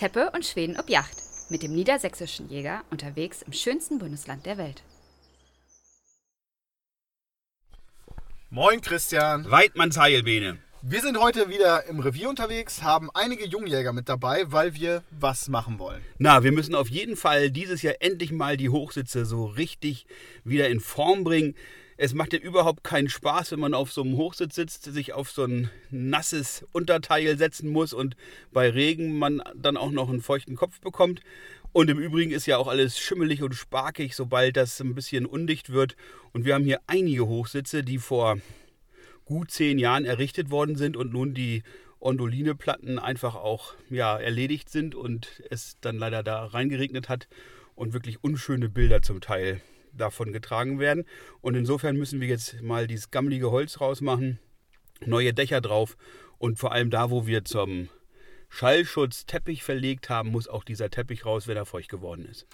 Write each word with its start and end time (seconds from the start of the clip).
Teppe 0.00 0.30
und 0.34 0.46
Schweden 0.46 0.78
ob 0.78 0.88
Yacht 0.88 1.14
mit 1.50 1.62
dem 1.62 1.74
niedersächsischen 1.74 2.48
Jäger 2.48 2.84
unterwegs 2.90 3.42
im 3.42 3.52
schönsten 3.52 3.98
Bundesland 3.98 4.46
der 4.46 4.56
Welt. 4.56 4.82
Moin 8.48 8.80
Christian. 8.80 9.50
Weidmanns 9.50 9.98
Heilbene. 9.98 10.56
Wir 10.80 11.02
sind 11.02 11.20
heute 11.20 11.50
wieder 11.50 11.84
im 11.84 12.00
Revier 12.00 12.30
unterwegs, 12.30 12.82
haben 12.82 13.10
einige 13.12 13.44
Jungjäger 13.44 13.92
mit 13.92 14.08
dabei, 14.08 14.50
weil 14.50 14.74
wir 14.74 15.02
was 15.10 15.48
machen 15.48 15.78
wollen. 15.78 16.00
Na, 16.16 16.42
wir 16.42 16.52
müssen 16.52 16.74
auf 16.74 16.88
jeden 16.88 17.16
Fall 17.16 17.50
dieses 17.50 17.82
Jahr 17.82 17.96
endlich 18.00 18.32
mal 18.32 18.56
die 18.56 18.70
Hochsitze 18.70 19.26
so 19.26 19.44
richtig 19.44 20.06
wieder 20.44 20.70
in 20.70 20.80
Form 20.80 21.24
bringen. 21.24 21.54
Es 22.02 22.14
macht 22.14 22.32
ja 22.32 22.38
überhaupt 22.38 22.82
keinen 22.82 23.10
Spaß, 23.10 23.52
wenn 23.52 23.60
man 23.60 23.74
auf 23.74 23.92
so 23.92 24.00
einem 24.00 24.16
Hochsitz 24.16 24.54
sitzt, 24.54 24.84
sich 24.84 25.12
auf 25.12 25.30
so 25.30 25.44
ein 25.44 25.68
nasses 25.90 26.64
Unterteil 26.72 27.36
setzen 27.36 27.68
muss 27.68 27.92
und 27.92 28.16
bei 28.52 28.70
Regen 28.70 29.18
man 29.18 29.42
dann 29.54 29.76
auch 29.76 29.90
noch 29.90 30.08
einen 30.08 30.22
feuchten 30.22 30.56
Kopf 30.56 30.80
bekommt. 30.80 31.20
Und 31.72 31.90
im 31.90 31.98
Übrigen 31.98 32.30
ist 32.30 32.46
ja 32.46 32.56
auch 32.56 32.68
alles 32.68 32.98
schimmelig 32.98 33.42
und 33.42 33.54
sparkig, 33.54 34.16
sobald 34.16 34.56
das 34.56 34.80
ein 34.80 34.94
bisschen 34.94 35.26
undicht 35.26 35.68
wird. 35.68 35.94
Und 36.32 36.46
wir 36.46 36.54
haben 36.54 36.64
hier 36.64 36.80
einige 36.86 37.26
Hochsitze, 37.26 37.84
die 37.84 37.98
vor 37.98 38.38
gut 39.26 39.50
zehn 39.50 39.78
Jahren 39.78 40.06
errichtet 40.06 40.50
worden 40.50 40.76
sind 40.76 40.96
und 40.96 41.12
nun 41.12 41.34
die 41.34 41.64
Ondoline-Platten 41.98 42.98
einfach 42.98 43.34
auch 43.34 43.74
ja, 43.90 44.18
erledigt 44.18 44.70
sind 44.70 44.94
und 44.94 45.42
es 45.50 45.76
dann 45.82 45.98
leider 45.98 46.22
da 46.22 46.46
reingeregnet 46.46 47.10
hat 47.10 47.28
und 47.74 47.92
wirklich 47.92 48.24
unschöne 48.24 48.70
Bilder 48.70 49.02
zum 49.02 49.20
Teil 49.20 49.60
davon 49.92 50.32
getragen 50.32 50.78
werden. 50.78 51.04
Und 51.40 51.54
insofern 51.54 51.96
müssen 51.96 52.20
wir 52.20 52.28
jetzt 52.28 52.62
mal 52.62 52.86
dieses 52.86 53.10
gammelige 53.10 53.50
Holz 53.50 53.80
rausmachen, 53.80 54.38
neue 55.04 55.32
Dächer 55.32 55.60
drauf 55.60 55.96
und 56.38 56.58
vor 56.58 56.72
allem 56.72 56.90
da, 56.90 57.10
wo 57.10 57.26
wir 57.26 57.44
zum 57.44 57.88
Schallschutz 58.48 59.26
Teppich 59.26 59.62
verlegt 59.62 60.10
haben, 60.10 60.30
muss 60.30 60.48
auch 60.48 60.64
dieser 60.64 60.90
Teppich 60.90 61.24
raus, 61.24 61.46
wenn 61.46 61.56
er 61.56 61.66
feucht 61.66 61.88
geworden 61.88 62.24
ist. 62.24 62.46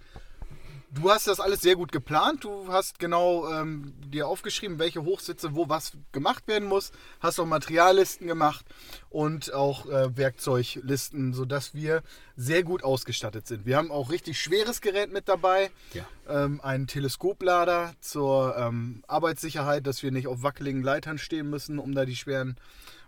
Du 0.91 1.11
hast 1.11 1.27
das 1.27 1.41
alles 1.41 1.61
sehr 1.61 1.75
gut 1.75 1.91
geplant. 1.91 2.45
Du 2.45 2.69
hast 2.69 2.98
genau 2.98 3.51
ähm, 3.53 3.92
dir 4.01 4.29
aufgeschrieben, 4.29 4.79
welche 4.79 5.03
Hochsitze, 5.05 5.55
wo 5.55 5.69
was 5.69 5.92
gemacht 6.12 6.47
werden 6.47 6.69
muss. 6.69 6.92
Hast 7.20 7.41
auch 7.41 7.47
Materiallisten 7.47 8.27
gemacht 8.27 8.65
und 9.11 9.53
auch 9.53 9.87
äh, 9.87 10.17
Werkzeuglisten, 10.17 11.34
sodass 11.34 11.75
wir 11.75 12.03
sehr 12.37 12.62
gut 12.62 12.84
ausgestattet 12.84 13.47
sind. 13.47 13.67
Wir 13.67 13.77
haben 13.77 13.91
auch 13.91 14.11
richtig 14.11 14.41
schweres 14.41 14.81
Gerät 14.81 15.12
mit 15.12 15.29
dabei. 15.29 15.70
Ja. 15.92 16.07
Ähm, 16.29 16.61
einen 16.61 16.87
Teleskoplader 16.87 17.95
zur 18.01 18.57
ähm, 18.57 19.03
Arbeitssicherheit, 19.09 19.87
dass 19.87 20.03
wir 20.03 20.12
nicht 20.12 20.29
auf 20.29 20.42
wackeligen 20.42 20.83
Leitern 20.83 21.19
stehen 21.19 21.51
müssen, 21.51 21.79
um 21.79 21.95
da 21.95 22.05
die 22.05 22.17
schweren 22.17 22.57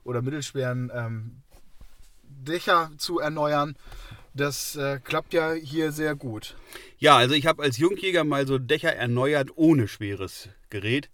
oder 0.02 0.20
mittelschweren 0.20 0.90
ähm, 0.92 1.42
Dächer 2.22 2.90
zu 2.98 3.18
erneuern. 3.18 3.76
Das 4.34 4.76
äh, 4.76 5.00
klappt 5.02 5.34
ja 5.34 5.52
hier 5.52 5.92
sehr 5.92 6.14
gut. 6.14 6.56
Ja, 6.98 7.16
also 7.16 7.34
ich 7.34 7.46
habe 7.46 7.62
als 7.62 7.78
Jungjäger 7.78 8.24
mal 8.24 8.46
so 8.46 8.58
Dächer 8.58 8.94
erneuert 8.94 9.50
ohne 9.56 9.88
schweres 9.88 10.48
Gerät. 10.70 11.10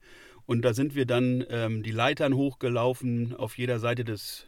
Und 0.47 0.62
da 0.62 0.75
sind 0.75 0.95
wir 0.95 1.07
dann 1.07 1.45
ähm, 1.48 1.83
die 1.83 1.91
Leitern 1.91 2.35
hochgelaufen, 2.35 3.35
auf 3.35 3.57
jeder 3.57 3.79
Seite 3.79 4.05
des 4.05 4.47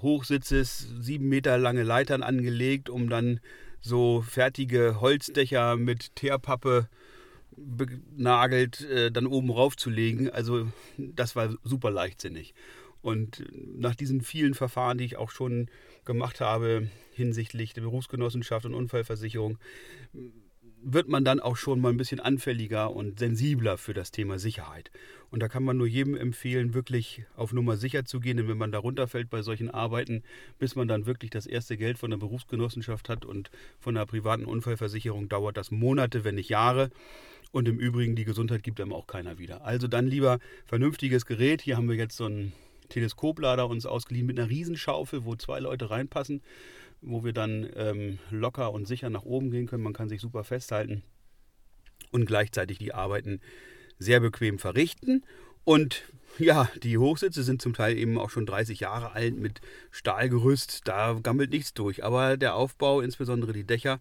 Hochsitzes 0.00 0.88
sieben 1.00 1.28
Meter 1.28 1.58
lange 1.58 1.82
Leitern 1.82 2.22
angelegt, 2.22 2.88
um 2.88 3.10
dann 3.10 3.40
so 3.80 4.22
fertige 4.22 5.00
Holzdächer 5.00 5.76
mit 5.76 6.16
Teerpappe 6.16 6.88
benagelt 7.56 8.80
äh, 8.82 9.10
dann 9.10 9.26
oben 9.26 9.50
raufzulegen. 9.50 10.30
Also 10.30 10.68
das 10.96 11.36
war 11.36 11.54
super 11.64 11.90
leichtsinnig. 11.90 12.54
Und 13.02 13.44
nach 13.52 13.94
diesen 13.94 14.20
vielen 14.20 14.54
Verfahren, 14.54 14.98
die 14.98 15.04
ich 15.04 15.16
auch 15.16 15.30
schon 15.30 15.68
gemacht 16.04 16.40
habe 16.40 16.88
hinsichtlich 17.12 17.74
der 17.74 17.82
Berufsgenossenschaft 17.82 18.64
und 18.64 18.74
Unfallversicherung, 18.74 19.58
wird 20.84 21.08
man 21.08 21.24
dann 21.24 21.40
auch 21.40 21.56
schon 21.56 21.80
mal 21.80 21.90
ein 21.90 21.96
bisschen 21.96 22.20
anfälliger 22.20 22.90
und 22.90 23.18
sensibler 23.18 23.78
für 23.78 23.94
das 23.94 24.10
Thema 24.10 24.38
Sicherheit. 24.38 24.90
Und 25.30 25.40
da 25.40 25.48
kann 25.48 25.62
man 25.62 25.76
nur 25.76 25.86
jedem 25.86 26.16
empfehlen, 26.16 26.74
wirklich 26.74 27.24
auf 27.36 27.52
Nummer 27.52 27.76
sicher 27.76 28.04
zu 28.04 28.20
gehen, 28.20 28.36
denn 28.36 28.48
wenn 28.48 28.58
man 28.58 28.72
da 28.72 28.78
runterfällt 28.78 29.30
bei 29.30 29.42
solchen 29.42 29.70
Arbeiten, 29.70 30.22
bis 30.58 30.74
man 30.74 30.88
dann 30.88 31.06
wirklich 31.06 31.30
das 31.30 31.46
erste 31.46 31.76
Geld 31.76 31.98
von 31.98 32.10
der 32.10 32.18
Berufsgenossenschaft 32.18 33.08
hat 33.08 33.24
und 33.24 33.50
von 33.78 33.94
der 33.94 34.06
privaten 34.06 34.44
Unfallversicherung, 34.44 35.28
dauert 35.28 35.56
das 35.56 35.70
Monate, 35.70 36.24
wenn 36.24 36.34
nicht 36.34 36.50
Jahre. 36.50 36.90
Und 37.52 37.68
im 37.68 37.78
Übrigen, 37.78 38.16
die 38.16 38.24
Gesundheit 38.24 38.62
gibt 38.62 38.80
einem 38.80 38.92
auch 38.92 39.06
keiner 39.06 39.38
wieder. 39.38 39.64
Also 39.64 39.86
dann 39.86 40.06
lieber 40.06 40.38
vernünftiges 40.66 41.26
Gerät. 41.26 41.60
Hier 41.62 41.76
haben 41.76 41.88
wir 41.88 41.96
jetzt 41.96 42.16
so 42.16 42.24
einen 42.24 42.52
Teleskoplader 42.92 43.68
uns 43.68 43.86
ausgeliehen 43.86 44.26
mit 44.26 44.38
einer 44.38 44.50
Riesenschaufel, 44.50 45.24
wo 45.24 45.34
zwei 45.34 45.60
Leute 45.60 45.90
reinpassen, 45.90 46.42
wo 47.00 47.24
wir 47.24 47.32
dann 47.32 47.68
ähm, 47.74 48.18
locker 48.30 48.72
und 48.72 48.86
sicher 48.86 49.10
nach 49.10 49.24
oben 49.24 49.50
gehen 49.50 49.66
können. 49.66 49.82
Man 49.82 49.94
kann 49.94 50.08
sich 50.08 50.20
super 50.20 50.44
festhalten 50.44 51.02
und 52.10 52.26
gleichzeitig 52.26 52.78
die 52.78 52.92
Arbeiten 52.92 53.40
sehr 53.98 54.20
bequem 54.20 54.58
verrichten. 54.58 55.24
Und 55.64 56.02
ja, 56.38 56.68
die 56.82 56.98
Hochsitze 56.98 57.42
sind 57.42 57.62
zum 57.62 57.72
Teil 57.72 57.96
eben 57.96 58.18
auch 58.18 58.30
schon 58.30 58.46
30 58.46 58.80
Jahre 58.80 59.12
alt 59.12 59.36
mit 59.36 59.60
Stahlgerüst. 59.90 60.82
Da 60.84 61.18
gammelt 61.22 61.50
nichts 61.50 61.72
durch. 61.72 62.04
Aber 62.04 62.36
der 62.36 62.56
Aufbau, 62.56 63.00
insbesondere 63.00 63.52
die 63.52 63.64
Dächer, 63.64 64.00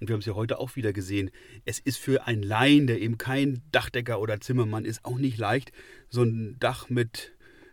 und 0.00 0.08
wir 0.08 0.14
haben 0.14 0.20
es 0.20 0.26
ja 0.26 0.34
heute 0.34 0.58
auch 0.58 0.74
wieder 0.74 0.92
gesehen, 0.92 1.30
es 1.64 1.78
ist 1.78 1.98
für 1.98 2.26
einen 2.26 2.42
Laien, 2.42 2.86
der 2.86 3.00
eben 3.00 3.18
kein 3.18 3.62
Dachdecker 3.72 4.20
oder 4.20 4.40
Zimmermann 4.40 4.84
ist, 4.84 5.04
auch 5.04 5.18
nicht 5.18 5.38
leicht, 5.38 5.72
so 6.08 6.22
ein 6.22 6.56
Dach 6.58 6.88
mit 6.88 7.32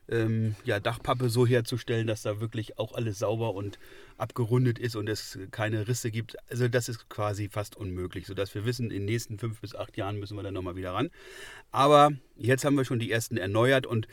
ähm, 0.09 0.55
ja, 0.63 0.79
Dachpappe 0.79 1.29
so 1.29 1.45
herzustellen, 1.45 2.07
dass 2.07 2.23
da 2.23 2.39
wirklich 2.39 2.77
auch 2.77 2.93
alles 2.93 3.19
sauber 3.19 3.53
und 3.53 3.79
abgerundet 4.17 4.79
ist 4.79 4.95
und 4.95 5.07
es 5.07 5.39
keine 5.51 5.87
Risse 5.87 6.11
gibt. 6.11 6.37
Also 6.49 6.67
das 6.67 6.89
ist 6.89 7.09
quasi 7.09 7.49
fast 7.49 7.75
unmöglich, 7.75 8.27
sodass 8.27 8.53
wir 8.55 8.65
wissen, 8.65 8.85
in 8.85 9.01
den 9.01 9.05
nächsten 9.05 9.39
fünf 9.39 9.61
bis 9.61 9.75
acht 9.75 9.97
Jahren 9.97 10.19
müssen 10.19 10.35
wir 10.35 10.43
dann 10.43 10.53
nochmal 10.53 10.75
wieder 10.75 10.93
ran. 10.93 11.09
Aber 11.71 12.11
jetzt 12.35 12.65
haben 12.65 12.75
wir 12.75 12.85
schon 12.85 12.99
die 12.99 13.11
ersten 13.11 13.37
erneuert 13.37 13.85
und 13.85 14.07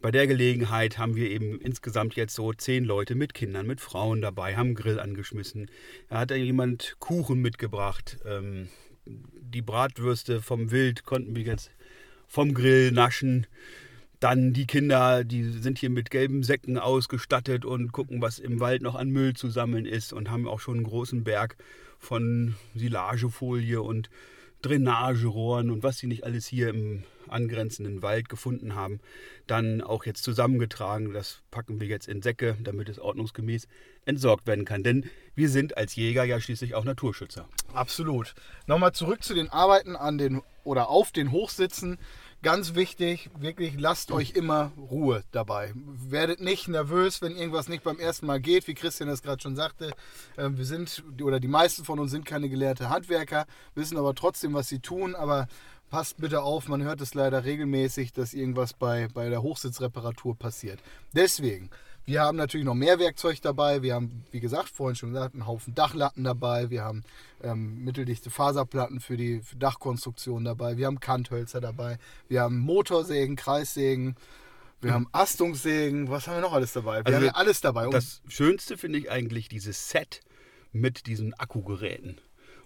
bei 0.00 0.10
der 0.10 0.26
Gelegenheit 0.26 0.96
haben 0.96 1.14
wir 1.14 1.28
eben 1.28 1.60
insgesamt 1.60 2.16
jetzt 2.16 2.34
so 2.34 2.54
zehn 2.54 2.84
Leute 2.84 3.14
mit 3.14 3.34
Kindern, 3.34 3.66
mit 3.66 3.82
Frauen 3.82 4.22
dabei, 4.22 4.56
haben 4.56 4.74
Grill 4.74 4.98
angeschmissen. 4.98 5.70
Da 6.08 6.20
hat 6.20 6.30
dann 6.30 6.40
jemand 6.40 6.96
Kuchen 7.00 7.40
mitgebracht. 7.40 8.18
Ähm, 8.24 8.68
die 9.04 9.60
Bratwürste 9.60 10.40
vom 10.40 10.70
Wild 10.70 11.04
konnten 11.04 11.36
wir 11.36 11.42
jetzt 11.42 11.70
vom 12.26 12.54
Grill 12.54 12.92
naschen. 12.92 13.46
Dann 14.20 14.52
die 14.52 14.66
Kinder, 14.66 15.24
die 15.24 15.44
sind 15.44 15.78
hier 15.78 15.88
mit 15.88 16.10
gelben 16.10 16.42
Säcken 16.42 16.78
ausgestattet 16.78 17.64
und 17.64 17.90
gucken, 17.90 18.20
was 18.20 18.38
im 18.38 18.60
Wald 18.60 18.82
noch 18.82 18.94
an 18.94 19.08
Müll 19.08 19.34
zu 19.34 19.48
sammeln 19.48 19.86
ist 19.86 20.12
und 20.12 20.30
haben 20.30 20.46
auch 20.46 20.60
schon 20.60 20.76
einen 20.76 20.84
großen 20.84 21.24
Berg 21.24 21.56
von 21.98 22.54
Silagefolie 22.74 23.80
und 23.80 24.10
Drainagerohren 24.62 25.70
und 25.70 25.82
was 25.82 25.98
sie 25.98 26.06
nicht 26.06 26.24
alles 26.24 26.46
hier 26.46 26.68
im 26.68 27.04
angrenzenden 27.28 28.02
Wald 28.02 28.28
gefunden 28.28 28.74
haben, 28.74 29.00
dann 29.46 29.80
auch 29.80 30.04
jetzt 30.04 30.22
zusammengetragen. 30.22 31.12
Das 31.12 31.40
packen 31.50 31.80
wir 31.80 31.86
jetzt 31.86 32.08
in 32.08 32.20
Säcke, 32.20 32.56
damit 32.62 32.88
es 32.88 32.98
ordnungsgemäß 32.98 33.68
entsorgt 34.04 34.46
werden 34.46 34.64
kann. 34.64 34.82
Denn 34.82 35.08
wir 35.34 35.48
sind 35.48 35.76
als 35.78 35.96
Jäger 35.96 36.24
ja 36.24 36.40
schließlich 36.40 36.74
auch 36.74 36.84
Naturschützer. 36.84 37.48
Absolut. 37.72 38.34
Nochmal 38.66 38.92
zurück 38.92 39.22
zu 39.22 39.34
den 39.34 39.48
Arbeiten 39.48 39.96
an 39.96 40.18
den 40.18 40.42
oder 40.64 40.88
auf 40.88 41.10
den 41.12 41.30
Hochsitzen. 41.30 41.98
Ganz 42.42 42.74
wichtig, 42.74 43.28
wirklich 43.38 43.78
lasst 43.78 44.10
euch 44.10 44.30
immer 44.30 44.72
Ruhe 44.78 45.24
dabei. 45.30 45.74
Werdet 45.74 46.40
nicht 46.40 46.68
nervös, 46.68 47.20
wenn 47.20 47.36
irgendwas 47.36 47.68
nicht 47.68 47.84
beim 47.84 47.98
ersten 47.98 48.24
Mal 48.24 48.40
geht, 48.40 48.66
wie 48.66 48.72
Christian 48.72 49.10
das 49.10 49.22
gerade 49.22 49.42
schon 49.42 49.56
sagte. 49.56 49.92
Ähm, 50.38 50.56
wir 50.56 50.64
sind, 50.64 51.04
oder 51.22 51.38
die 51.38 51.48
meisten 51.48 51.84
von 51.84 51.98
uns 51.98 52.12
sind 52.12 52.24
keine 52.24 52.48
gelehrte 52.48 52.88
Handwerker, 52.88 53.44
wissen 53.74 53.98
aber 53.98 54.14
trotzdem, 54.14 54.54
was 54.54 54.68
sie 54.68 54.78
tun. 54.78 55.14
Aber 55.14 55.48
passt 55.90 56.16
bitte 56.16 56.40
auf, 56.40 56.66
man 56.66 56.82
hört 56.82 57.02
es 57.02 57.12
leider 57.12 57.44
regelmäßig, 57.44 58.14
dass 58.14 58.32
irgendwas 58.32 58.72
bei, 58.72 59.08
bei 59.12 59.28
der 59.28 59.42
Hochsitzreparatur 59.42 60.34
passiert. 60.34 60.80
Deswegen, 61.12 61.68
wir 62.06 62.22
haben 62.22 62.36
natürlich 62.36 62.66
noch 62.66 62.74
mehr 62.74 62.98
Werkzeug 62.98 63.40
dabei. 63.42 63.82
Wir 63.82 63.94
haben, 63.94 64.24
wie 64.30 64.40
gesagt, 64.40 64.70
vorhin 64.70 64.96
schon 64.96 65.12
gesagt, 65.12 65.34
einen 65.34 65.46
Haufen 65.46 65.74
Dachlatten 65.74 66.24
dabei. 66.24 66.70
Wir 66.70 66.82
haben 66.82 67.04
ähm, 67.42 67.84
mitteldichte 67.84 68.30
Faserplatten 68.30 69.00
für 69.00 69.16
die 69.16 69.40
für 69.40 69.56
Dachkonstruktion 69.56 70.44
dabei. 70.44 70.76
Wir 70.76 70.86
haben 70.86 71.00
Kanthölzer 71.00 71.60
dabei. 71.60 71.98
Wir 72.28 72.42
haben 72.42 72.58
Motorsägen, 72.58 73.36
Kreissägen. 73.36 74.16
Wir 74.80 74.94
haben 74.94 75.08
Astungssägen. 75.12 76.08
Was 76.10 76.26
haben 76.26 76.36
wir 76.36 76.40
noch 76.40 76.54
alles 76.54 76.72
dabei? 76.72 77.00
Wir 77.00 77.06
Also 77.06 77.16
haben 77.16 77.24
ja 77.26 77.34
alles 77.34 77.60
dabei. 77.60 77.86
Und 77.86 77.92
Das 77.94 78.22
Schönste 78.28 78.78
finde 78.78 78.98
ich 78.98 79.10
eigentlich 79.10 79.48
dieses 79.48 79.90
Set 79.90 80.20
mit 80.72 81.06
diesen 81.06 81.34
Akkugeräten. 81.34 82.20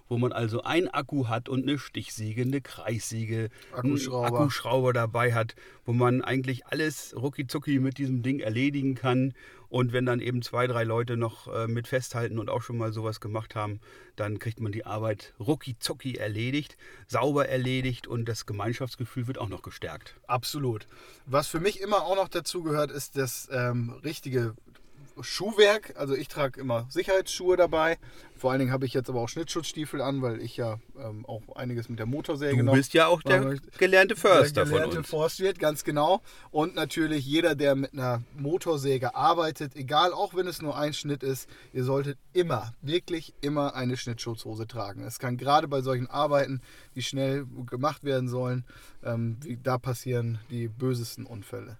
Wo 0.07 0.17
man 0.17 0.31
also 0.31 0.61
ein 0.61 0.87
Akku 0.87 1.27
hat 1.27 1.49
und 1.49 1.63
eine 1.63 1.79
Stichsäge, 1.79 2.43
eine 2.43 2.61
Kreissäge, 2.61 3.49
Akkuschrauber. 3.71 4.27
einen 4.27 4.35
Akkuschrauber 4.35 4.93
dabei 4.93 5.33
hat, 5.33 5.55
wo 5.85 5.93
man 5.93 6.21
eigentlich 6.21 6.67
alles 6.67 7.15
rucki 7.15 7.79
mit 7.79 7.97
diesem 7.97 8.21
Ding 8.21 8.39
erledigen 8.39 8.95
kann. 8.95 9.33
Und 9.67 9.93
wenn 9.93 10.05
dann 10.05 10.19
eben 10.19 10.41
zwei, 10.41 10.67
drei 10.67 10.83
Leute 10.83 11.17
noch 11.17 11.47
äh, 11.47 11.67
mit 11.67 11.87
festhalten 11.87 12.39
und 12.39 12.49
auch 12.49 12.61
schon 12.61 12.77
mal 12.77 12.93
sowas 12.93 13.19
gemacht 13.19 13.55
haben, 13.55 13.79
dann 14.15 14.39
kriegt 14.39 14.59
man 14.59 14.71
die 14.71 14.85
Arbeit 14.85 15.33
rucki 15.39 15.75
erledigt, 16.15 16.77
sauber 17.07 17.49
erledigt 17.49 18.07
und 18.07 18.25
das 18.25 18.45
Gemeinschaftsgefühl 18.45 19.27
wird 19.27 19.37
auch 19.37 19.49
noch 19.49 19.63
gestärkt. 19.63 20.15
Absolut. 20.27 20.87
Was 21.25 21.47
für 21.47 21.59
mich 21.59 21.81
immer 21.81 22.03
auch 22.03 22.15
noch 22.15 22.29
dazu 22.29 22.63
gehört, 22.63 22.91
ist 22.91 23.17
das 23.17 23.49
ähm, 23.51 23.89
richtige 24.03 24.55
Schuhwerk. 25.21 25.93
Also 25.97 26.15
ich 26.15 26.27
trage 26.27 26.59
immer 26.59 26.85
Sicherheitsschuhe 26.89 27.57
dabei. 27.57 27.97
Vor 28.37 28.51
allen 28.51 28.59
Dingen 28.59 28.71
habe 28.71 28.85
ich 28.85 28.93
jetzt 28.93 29.09
aber 29.09 29.21
auch 29.21 29.29
Schnittschutzstiefel 29.29 30.01
an, 30.01 30.21
weil 30.21 30.41
ich 30.41 30.57
ja 30.57 30.79
ähm, 30.99 31.25
auch 31.25 31.41
einiges 31.55 31.87
mit 31.87 31.99
der 31.99 32.05
Motorsäge 32.05 32.63
Du 32.63 32.71
bist 32.71 32.93
ja 32.93 33.07
auch 33.07 33.21
der 33.21 33.57
gelernte 33.77 34.15
Förster 34.15 34.65
der 34.65 34.65
gelernte 34.65 34.89
von 34.91 34.97
uns. 34.99 35.09
Forstwirt, 35.09 35.57
ganz 35.57 35.83
genau. 35.83 36.21
Und 36.51 36.75
natürlich 36.75 37.25
jeder, 37.25 37.55
der 37.55 37.75
mit 37.75 37.93
einer 37.93 38.23
Motorsäge 38.37 39.15
arbeitet, 39.15 39.75
egal 39.75 40.11
auch 40.11 40.35
wenn 40.35 40.47
es 40.47 40.61
nur 40.61 40.77
ein 40.77 40.93
Schnitt 40.93 41.23
ist, 41.23 41.49
ihr 41.71 41.85
solltet 41.85 42.17
immer, 42.33 42.73
wirklich 42.81 43.33
immer 43.41 43.73
eine 43.75 43.95
Schnittschutzhose 43.95 44.67
tragen. 44.67 45.03
Es 45.03 45.19
kann 45.19 45.37
gerade 45.37 45.67
bei 45.67 45.81
solchen 45.81 46.07
Arbeiten, 46.07 46.61
die 46.95 47.03
schnell 47.03 47.45
gemacht 47.65 48.03
werden 48.03 48.27
sollen, 48.27 48.65
ähm, 49.03 49.37
da 49.63 49.77
passieren 49.77 50.39
die 50.49 50.67
bösesten 50.67 51.25
Unfälle. 51.25 51.77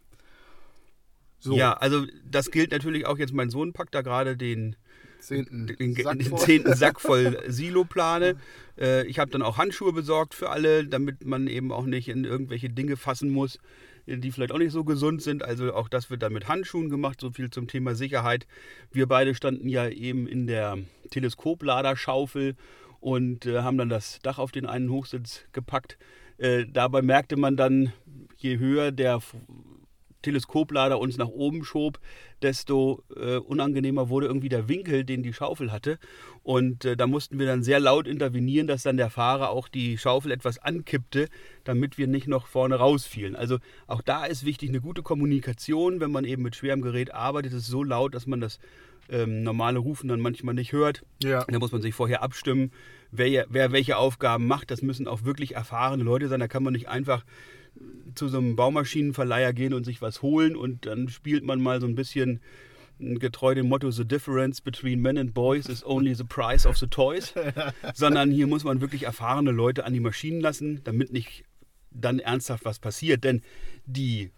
So, 1.46 1.56
Ja, 1.56 1.74
also 1.74 2.08
das 2.30 2.50
gilt 2.50 2.72
natürlich 2.72 3.06
auch 3.06 3.20
jetzt. 3.20 3.34
Mein 3.34 3.52
Sohn 3.52 3.72
packt 3.72 3.94
da 3.94 4.02
gerade 4.02 4.36
den, 4.36 4.76
zehnten 5.20 5.68
den, 5.68 5.94
Sack 5.94 6.24
voll. 6.24 6.40
zehnten 6.40 6.74
Sack 6.74 7.00
voll 7.00 7.38
Siloplane. 7.48 8.36
Äh, 8.80 9.06
ich 9.06 9.20
habe 9.20 9.30
dann 9.30 9.44
auch 9.44 9.60
Handschuhe 9.60 9.94
besorgt 9.94 10.34
für 10.34 10.50
alle, 10.50 10.88
damit 10.88 11.24
man 11.24 11.46
eben 11.46 11.72
auch 11.72 11.86
nicht 11.86 12.10
in 12.10 12.24
irgendwelche 12.26 12.72
Dinge 12.72 12.98
fassen 12.98 13.30
muss, 13.30 13.60
die 14.08 14.32
vielleicht 14.32 14.52
auch 14.52 14.58
nicht 14.58 14.72
so 14.72 14.84
gesund 14.84 15.22
sind. 15.22 15.44
Also 15.44 15.72
auch 15.76 15.88
das 15.88 16.10
wird 16.10 16.24
dann 16.24 16.34
mit 16.34 16.48
Handschuhen 16.48 16.90
gemacht. 16.90 17.22
So 17.22 17.30
viel 17.30 17.52
zum 17.52 17.68
Thema 17.68 17.94
Sicherheit. 17.94 18.48
Wir 18.92 19.06
beide 19.08 19.36
standen 19.36 19.70
ja 19.70 19.88
eben 19.88 20.26
in 20.26 20.48
der 20.48 20.80
Teleskopladerschaufel 21.12 22.56
und 23.00 23.46
äh, 23.46 23.60
haben 23.60 23.78
dann 23.78 23.90
das 23.90 24.18
Dach 24.24 24.40
auf 24.40 24.52
den 24.52 24.66
einen 24.66 24.90
Hochsitz 24.90 25.46
gepackt. 25.52 26.00
Äh, 26.40 26.66
dabei 26.68 27.04
merkte 27.04 27.38
man 27.38 27.56
dann, 27.56 27.94
je 28.38 28.58
höher 28.58 28.92
der 28.92 29.22
Teleskoplader 30.26 31.00
uns 31.00 31.18
nach 31.18 31.28
oben 31.28 31.64
schob, 31.64 32.00
desto 32.42 33.04
äh, 33.16 33.38
unangenehmer 33.38 34.10
wurde 34.10 34.26
irgendwie 34.26 34.50
der 34.50 34.68
Winkel, 34.68 35.04
den 35.04 35.22
die 35.22 35.34
Schaufel 35.34 35.72
hatte. 35.72 36.00
Und 36.44 36.84
äh, 36.84 36.98
da 36.98 37.06
mussten 37.06 37.38
wir 37.38 37.46
dann 37.46 37.64
sehr 37.64 37.80
laut 37.80 38.08
intervenieren, 38.08 38.68
dass 38.68 38.84
dann 38.84 38.98
der 38.98 39.10
Fahrer 39.10 39.52
auch 39.52 39.68
die 39.68 39.98
Schaufel 39.98 40.32
etwas 40.32 40.58
ankippte, 40.58 41.28
damit 41.64 41.98
wir 41.98 42.08
nicht 42.08 42.28
noch 42.28 42.48
vorne 42.48 42.76
rausfielen. 42.76 43.36
Also 43.36 43.60
auch 43.88 44.02
da 44.02 44.26
ist 44.26 44.46
wichtig 44.46 44.70
eine 44.70 44.82
gute 44.82 45.04
Kommunikation. 45.04 46.00
Wenn 46.00 46.12
man 46.12 46.26
eben 46.26 46.42
mit 46.42 46.56
schwerem 46.56 46.82
Gerät 46.82 47.14
arbeitet, 47.14 47.54
ist 47.54 47.60
es 47.60 47.68
so 47.68 47.84
laut, 47.84 48.16
dass 48.16 48.26
man 48.26 48.42
das 48.42 48.60
ähm, 49.10 49.44
normale 49.44 49.80
Rufen 49.80 50.08
dann 50.08 50.20
manchmal 50.20 50.56
nicht 50.56 50.72
hört. 50.72 51.04
Ja. 51.22 51.46
Da 51.48 51.60
muss 51.60 51.72
man 51.72 51.82
sich 51.82 51.94
vorher 51.94 52.24
abstimmen, 52.24 52.72
wer, 53.12 53.46
wer 53.50 53.72
welche 53.72 53.98
Aufgaben 53.98 54.48
macht. 54.48 54.72
Das 54.72 54.82
müssen 54.82 55.08
auch 55.08 55.24
wirklich 55.24 55.56
erfahrene 55.56 56.04
Leute 56.04 56.28
sein. 56.28 56.40
Da 56.40 56.48
kann 56.48 56.64
man 56.64 56.74
nicht 56.74 56.90
einfach 56.90 57.24
zu 58.16 58.28
so 58.28 58.38
einem 58.38 58.56
Baumaschinenverleiher 58.56 59.54
gehen 59.54 59.74
und 59.74 59.84
sich 59.84 60.02
was 60.02 60.22
holen 60.22 60.56
und 60.56 60.86
dann 60.86 61.10
spielt 61.10 61.44
man 61.44 61.62
mal 61.62 61.82
so 61.82 61.88
ein 61.88 61.96
bisschen 61.96 62.40
getreu 62.98 63.56
dem 63.56 63.68
Motto 63.68 63.92
The 63.92 64.06
difference 64.06 64.62
between 64.62 65.02
men 65.02 65.18
and 65.18 65.34
boys 65.34 65.68
is 65.68 65.84
only 65.86 66.14
the 66.14 66.24
price 66.24 66.66
of 66.66 66.78
the 66.78 66.88
toys, 66.88 67.34
sondern 67.94 68.32
hier 68.32 68.48
muss 68.48 68.64
man 68.64 68.80
wirklich 68.80 69.04
erfahrene 69.04 69.52
Leute 69.52 69.86
an 69.86 69.94
die 69.94 70.00
Maschinen 70.00 70.40
lassen, 70.40 70.82
damit 70.84 71.12
nicht 71.12 71.44
dann 71.92 72.20
ernsthaft 72.20 72.66
was 72.66 72.80
passiert, 72.80 73.24
denn 73.24 73.42
die 73.86 74.32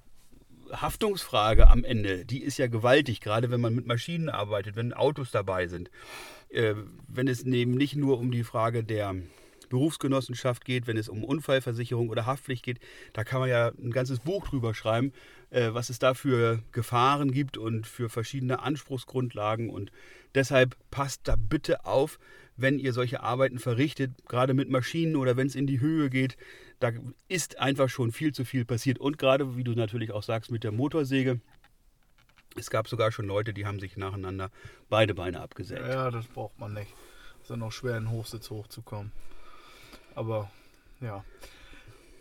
Haftungsfrage 0.72 1.69
am 1.69 1.83
Ende, 1.83 2.25
die 2.25 2.44
ist 2.44 2.57
ja 2.57 2.68
gewaltig, 2.68 3.22
gerade 3.22 3.51
wenn 3.51 3.62
man 3.62 3.75
mit 3.75 3.86
Maschinen 3.86 4.30
arbeitet, 4.30 4.75
wenn 4.75 4.94
Autos 4.94 5.31
dabei 5.31 5.68
sind. 5.68 5.90
Äh, 6.50 6.75
wenn 7.07 7.28
es 7.28 7.44
eben 7.44 7.75
nicht 7.75 7.95
nur 7.95 8.19
um 8.19 8.31
die 8.31 8.44
Frage 8.44 8.83
der 8.83 9.16
Berufsgenossenschaft 9.69 10.66
geht, 10.66 10.88
wenn 10.88 10.98
es 10.98 11.10
um 11.10 11.24
Unfallversicherung 11.24 12.10
oder 12.10 12.25
Haftpflicht 12.25 12.64
geht, 12.64 12.80
da 13.14 13.24
kann 13.24 13.40
man 13.40 13.50
ja 13.50 13.69
ein 13.69 13.92
ganzes 13.92 14.19
Buch 14.19 14.48
drüber 14.48 14.74
schreiben, 14.74 15.14
äh, 15.50 15.69
was 15.74 15.90
es 15.90 16.00
da 16.00 16.14
für 16.14 16.64
Gefahren 16.72 17.31
gibt 17.31 17.58
und 17.58 17.88
für 17.88 18.10
verschiedene 18.10 18.60
Anspruchsgrundlagen. 18.60 19.69
Und 19.69 19.92
deshalb 20.36 20.75
passt 20.92 21.28
da 21.28 21.36
bitte 21.38 21.86
auf, 21.86 22.19
wenn 22.58 22.80
ihr 22.80 22.92
solche 22.92 23.22
Arbeiten 23.22 23.60
verrichtet, 23.60 24.12
gerade 24.28 24.54
mit 24.54 24.69
Maschinen 24.69 25.16
oder 25.16 25.38
wenn 25.38 25.48
es 25.48 25.56
in 25.56 25.68
die 25.68 25.80
Höhe 25.80 26.10
geht. 26.10 26.38
Da 26.80 26.92
ist 27.28 27.60
einfach 27.60 27.90
schon 27.90 28.12
viel 28.12 28.34
zu 28.34 28.46
viel 28.46 28.66
passiert. 28.66 29.00
Und 29.00 29.18
gerade, 29.18 29.56
wie 29.56 29.64
du 29.64 29.74
natürlich 29.74 30.12
auch 30.12 30.24
sagst, 30.24 30.52
mit 30.52 30.64
der 30.64 30.72
Motorsäge. 30.72 31.40
Es 32.56 32.72
gab 32.72 32.88
sogar 32.88 33.12
schon 33.12 33.28
Leute, 33.28 33.54
die 33.54 33.68
haben 33.68 33.80
sich 33.80 33.98
nacheinander 33.98 34.50
beide 34.90 35.14
Beine 35.14 35.42
abgesägt. 35.42 35.81
Ja, 35.81 36.10
das 36.10 36.25
braucht 36.25 36.58
man 36.60 36.74
nicht. 36.74 36.92
Ist 37.42 37.52
ja 37.52 37.58
noch 37.58 37.72
schwer, 37.72 37.98
in 37.98 38.06
den 38.06 38.12
Hochsitz 38.12 38.50
hochzukommen. 38.50 39.12
Aber 40.18 40.50
ja. 41.00 41.24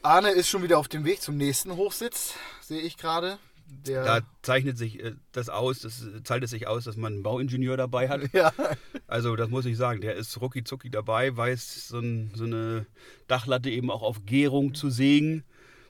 Arne 0.02 0.30
ist 0.30 0.48
schon 0.48 0.62
wieder 0.62 0.78
auf 0.78 0.86
dem 0.86 1.06
Weg 1.06 1.22
zum 1.22 1.38
nächsten 1.38 1.76
Hochsitz, 1.76 2.34
sehe 2.60 2.82
ich 2.82 2.98
gerade. 2.98 3.38
Der 3.68 4.04
Da 4.04 4.20
zeichnet 4.42 4.76
sich 4.76 5.02
äh, 5.02 5.14
das 5.32 5.48
aus, 5.48 5.80
das 5.80 6.04
äh, 6.04 6.22
zahlt 6.22 6.44
es 6.44 6.50
sich 6.50 6.68
aus, 6.68 6.84
dass 6.84 6.98
man 6.98 7.14
einen 7.14 7.22
Bauingenieur 7.22 7.78
dabei 7.78 8.10
hat. 8.10 8.20
ja, 8.34 8.52
Also 9.06 9.34
das 9.34 9.48
muss 9.48 9.64
ich 9.64 9.78
sagen, 9.78 10.02
der 10.02 10.14
ist 10.14 10.38
rucki 10.40 10.62
zucki 10.62 10.90
dabei, 10.90 11.34
weiß 11.34 11.88
so, 11.88 11.98
ein, 11.98 12.32
so 12.34 12.44
eine 12.44 12.84
Dachlatte 13.28 13.70
eben 13.70 13.90
auch 13.90 14.02
auf 14.02 14.26
Gärung 14.26 14.74
zu 14.74 14.90
sägen. 14.90 15.42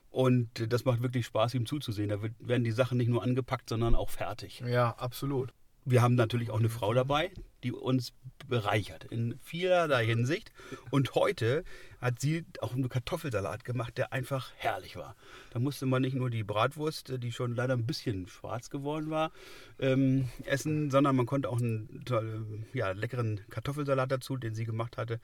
Und 0.08 0.72
das 0.72 0.84
macht 0.84 1.02
wirklich 1.02 1.26
Spaß, 1.26 1.54
ihm 1.54 1.66
zuzusehen. 1.66 2.08
Da 2.08 2.22
wird, 2.22 2.34
werden 2.38 2.62
die 2.62 2.70
Sachen 2.70 2.98
nicht 2.98 3.08
nur 3.08 3.24
angepackt, 3.24 3.68
sondern 3.68 3.96
auch 3.96 4.10
fertig. 4.10 4.62
ja, 4.64 4.90
absolut. 4.92 5.52
Wir 5.84 6.02
haben 6.02 6.14
natürlich 6.14 6.50
auch 6.50 6.58
eine 6.58 6.68
Frau 6.68 6.94
dabei, 6.94 7.32
die 7.62 7.72
uns 7.72 8.12
bereichert 8.48 9.04
in 9.04 9.38
vielerlei 9.42 10.06
Hinsicht. 10.06 10.52
Und 10.90 11.14
heute 11.14 11.64
hat 12.00 12.20
sie 12.20 12.44
auch 12.60 12.74
einen 12.74 12.88
Kartoffelsalat 12.88 13.64
gemacht, 13.64 13.96
der 13.98 14.12
einfach 14.12 14.52
herrlich 14.56 14.96
war. 14.96 15.16
Da 15.50 15.58
musste 15.58 15.86
man 15.86 16.02
nicht 16.02 16.14
nur 16.14 16.30
die 16.30 16.44
Bratwurst, 16.44 17.14
die 17.22 17.32
schon 17.32 17.56
leider 17.56 17.74
ein 17.74 17.86
bisschen 17.86 18.28
schwarz 18.28 18.70
geworden 18.70 19.10
war, 19.10 19.32
ähm, 19.78 20.28
essen, 20.44 20.90
sondern 20.90 21.16
man 21.16 21.26
konnte 21.26 21.48
auch 21.48 21.58
einen 21.58 22.66
ja, 22.72 22.92
leckeren 22.92 23.40
Kartoffelsalat 23.50 24.10
dazu, 24.10 24.36
den 24.36 24.54
sie 24.54 24.64
gemacht 24.64 24.96
hatte, 24.96 25.20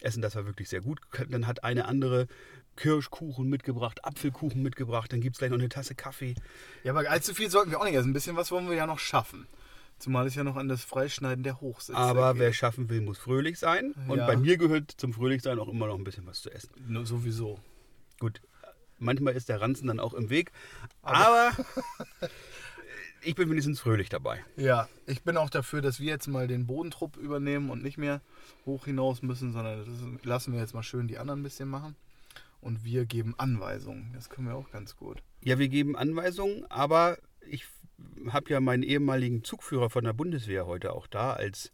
essen. 0.00 0.22
Das 0.22 0.34
war 0.36 0.46
wirklich 0.46 0.68
sehr 0.68 0.80
gut. 0.80 1.00
Dann 1.28 1.46
hat 1.46 1.64
eine 1.64 1.86
andere 1.86 2.26
Kirschkuchen 2.76 3.48
mitgebracht, 3.48 4.04
Apfelkuchen 4.04 4.62
mitgebracht. 4.62 5.12
Dann 5.12 5.20
gibt 5.20 5.36
es 5.36 5.38
gleich 5.38 5.50
noch 5.50 5.58
eine 5.58 5.68
Tasse 5.68 5.94
Kaffee. 5.94 6.34
Ja, 6.84 6.92
aber 6.92 7.08
allzu 7.10 7.34
viel 7.34 7.50
sollten 7.50 7.70
wir 7.70 7.80
auch 7.80 7.84
nicht 7.84 7.94
essen. 7.94 8.10
Ein 8.10 8.14
bisschen 8.14 8.36
was 8.36 8.50
wollen 8.50 8.68
wir 8.68 8.76
ja 8.76 8.86
noch 8.86 8.98
schaffen. 8.98 9.46
Zumal 9.98 10.26
es 10.26 10.34
ja 10.36 10.44
noch 10.44 10.56
an 10.56 10.68
das 10.68 10.84
Freischneiden 10.84 11.42
der 11.42 11.60
Hochsitze 11.60 11.98
Aber 11.98 12.32
geht. 12.32 12.40
wer 12.42 12.52
schaffen 12.52 12.88
will, 12.88 13.00
muss 13.00 13.18
fröhlich 13.18 13.58
sein. 13.58 13.94
Und 14.06 14.18
Ja. 14.18 14.26
bei 14.26 14.36
mir 14.36 14.56
gehört 14.56 14.92
zum 14.92 15.12
Fröhlichsein 15.12 15.58
auch 15.58 15.68
immer 15.68 15.86
noch 15.88 15.96
ein 15.96 16.04
bisschen 16.04 16.26
was 16.26 16.40
zu 16.42 16.50
essen. 16.50 16.70
Nur 16.86 17.04
sowieso. 17.06 17.58
Gut, 18.20 18.40
manchmal 18.98 19.34
ist 19.34 19.48
der 19.48 19.60
Ranzen 19.60 19.88
dann 19.88 19.98
auch 20.00 20.14
im 20.14 20.30
Weg. 20.30 20.52
Aber, 21.02 21.50
ich 23.22 23.34
bin 23.34 23.50
wenigstens 23.50 23.80
fröhlich 23.80 24.08
dabei. 24.08 24.44
Ja, 24.56 24.88
ich 25.06 25.22
bin 25.22 25.36
auch 25.36 25.50
dafür, 25.50 25.80
dass 25.82 25.98
wir 26.00 26.06
jetzt 26.06 26.28
mal 26.28 26.46
den 26.46 26.66
Bodentrupp 26.66 27.16
übernehmen 27.16 27.70
und 27.70 27.82
nicht 27.82 27.98
mehr 27.98 28.20
hoch 28.66 28.84
hinaus 28.84 29.22
müssen, 29.22 29.52
sondern 29.52 29.84
das 29.84 30.24
lassen 30.24 30.52
wir 30.52 30.60
jetzt 30.60 30.74
mal 30.74 30.82
schön 30.82 31.08
die 31.08 31.18
anderen 31.18 31.40
ein 31.40 31.44
bisschen 31.44 31.68
machen. 31.68 31.96
Und 32.60 32.84
wir 32.84 33.04
geben 33.06 33.34
Anweisungen. 33.38 34.10
Das 34.14 34.30
können 34.30 34.48
wir 34.48 34.56
auch 34.56 34.70
ganz 34.70 34.96
gut. 34.96 35.22
Ja, 35.42 35.58
wir 35.58 35.68
geben 35.68 35.96
Anweisungen, 35.96 36.64
aber 36.70 37.18
ich 37.46 37.66
habe 38.30 38.50
ja 38.50 38.60
meinen 38.60 38.82
ehemaligen 38.82 39.44
Zugführer 39.44 39.90
von 39.90 40.04
der 40.04 40.12
Bundeswehr 40.12 40.66
heute 40.66 40.92
auch 40.92 41.06
da 41.06 41.32
als 41.32 41.72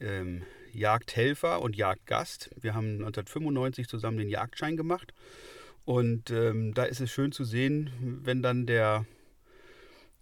ähm, 0.00 0.42
Jagdhelfer 0.72 1.62
und 1.62 1.76
Jagdgast. 1.76 2.50
Wir 2.60 2.74
haben 2.74 2.96
1995 2.96 3.88
zusammen 3.88 4.18
den 4.18 4.28
Jagdschein 4.28 4.76
gemacht. 4.76 5.14
Und 5.84 6.30
ähm, 6.30 6.74
da 6.74 6.84
ist 6.84 7.00
es 7.00 7.10
schön 7.10 7.32
zu 7.32 7.44
sehen, 7.44 7.90
wenn 8.24 8.42
dann 8.42 8.66
der 8.66 9.04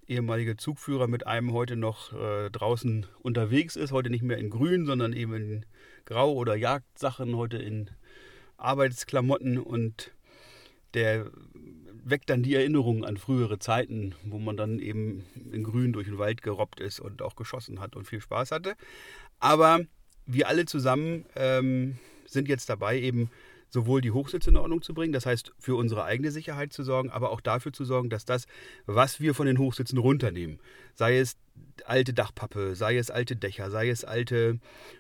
ehemalige 0.09 0.57
Zugführer 0.57 1.07
mit 1.07 1.27
einem 1.27 1.53
heute 1.53 1.77
noch 1.77 2.13
äh, 2.13 2.51
draußen 2.51 3.07
unterwegs 3.21 3.77
ist. 3.77 3.93
Heute 3.93 4.11
nicht 4.11 4.25
mehr 4.25 4.39
in 4.39 4.51
grün, 4.51 4.85
sondern 4.85 5.13
eben 5.13 5.35
in 5.35 5.67
grau 6.05 6.33
oder 6.33 6.57
Jagdsachen, 6.57 7.37
heute 7.37 7.59
in 7.59 7.91
Arbeitsklamotten 8.57 9.59
und 9.59 10.13
der 10.95 11.31
weckt 12.05 12.31
dann 12.31 12.43
die 12.43 12.55
Erinnerungen 12.55 13.05
an 13.05 13.17
frühere 13.17 13.59
Zeiten, 13.59 14.15
wo 14.25 14.39
man 14.39 14.57
dann 14.57 14.79
eben 14.79 15.25
in 15.53 15.63
Grün 15.63 15.93
durch 15.93 16.07
den 16.07 16.19
Wald 16.19 16.43
gerobbt 16.43 16.81
ist 16.81 17.01
und 17.01 17.23
auch 17.23 17.37
geschossen 17.37 17.81
hat 17.81 17.97
und 17.97 18.07
viel 18.07 18.21
Spaß 18.21 18.51
hatte. 18.51 18.75
Aber 19.39 19.81
wir 20.27 20.49
alle 20.49 20.67
zusammen 20.67 21.25
ähm, 21.37 21.99
sind 22.27 22.49
jetzt 22.49 22.69
dabei, 22.69 23.01
eben 23.01 23.31
sowohl 23.73 24.03
die 24.03 24.11
Hochsitze 24.11 24.51
in 24.51 24.57
Ordnung 24.59 24.83
zu 24.83 24.93
bringen, 24.93 25.15
das 25.15 25.25
heißt 25.25 25.53
für 25.59 25.77
unsere 25.77 26.05
eigene 26.05 26.31
Sicherheit 26.31 26.73
zu 26.73 26.83
sorgen, 26.83 27.11
aber 27.11 27.31
auch 27.31 27.41
dafür 27.41 27.73
zu 27.73 27.85
sorgen, 27.85 28.11
dass 28.11 28.27
das, 28.27 28.47
was 28.85 29.21
wir 29.21 29.35
von 29.35 29.47
den 29.47 29.59
Hochsitzen 29.59 29.99
runternehmen, 29.99 30.61
sei 30.95 31.19
es 31.19 31.37
alte 31.87 32.13
Dachpappe, 32.13 32.77
sei 32.77 32.99
es 32.99 33.11
alte 33.11 33.35
Dächer, 33.35 33.71
sei 33.71 33.89
es 33.89 34.05
alte 34.05 34.59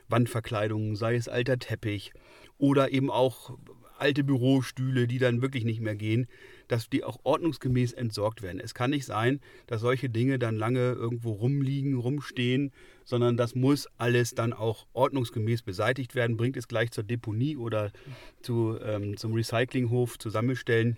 Wandverkleidungen, 0.08 0.96
sei 0.96 1.16
es 1.16 1.28
alter 1.28 1.58
Teppich 1.58 2.12
oder 2.56 2.92
eben 2.92 3.10
auch 3.10 3.58
alte 3.98 4.24
Bürostühle, 4.24 5.06
die 5.06 5.18
dann 5.18 5.42
wirklich 5.42 5.64
nicht 5.64 5.80
mehr 5.80 5.94
gehen, 5.94 6.26
dass 6.72 6.88
die 6.88 7.04
auch 7.04 7.18
ordnungsgemäß 7.22 7.92
entsorgt 7.92 8.40
werden. 8.40 8.58
Es 8.58 8.72
kann 8.72 8.90
nicht 8.90 9.04
sein, 9.04 9.40
dass 9.66 9.82
solche 9.82 10.08
Dinge 10.08 10.38
dann 10.38 10.56
lange 10.56 10.92
irgendwo 10.92 11.32
rumliegen, 11.32 11.98
rumstehen, 11.98 12.72
sondern 13.04 13.36
das 13.36 13.54
muss 13.54 13.88
alles 13.98 14.34
dann 14.34 14.54
auch 14.54 14.86
ordnungsgemäß 14.94 15.60
beseitigt 15.60 16.14
werden. 16.14 16.38
Bringt 16.38 16.56
es 16.56 16.68
gleich 16.68 16.90
zur 16.90 17.04
Deponie 17.04 17.58
oder 17.58 17.92
zu, 18.40 18.78
ähm, 18.82 19.18
zum 19.18 19.34
Recyclinghof 19.34 20.18
zusammenstellen. 20.18 20.96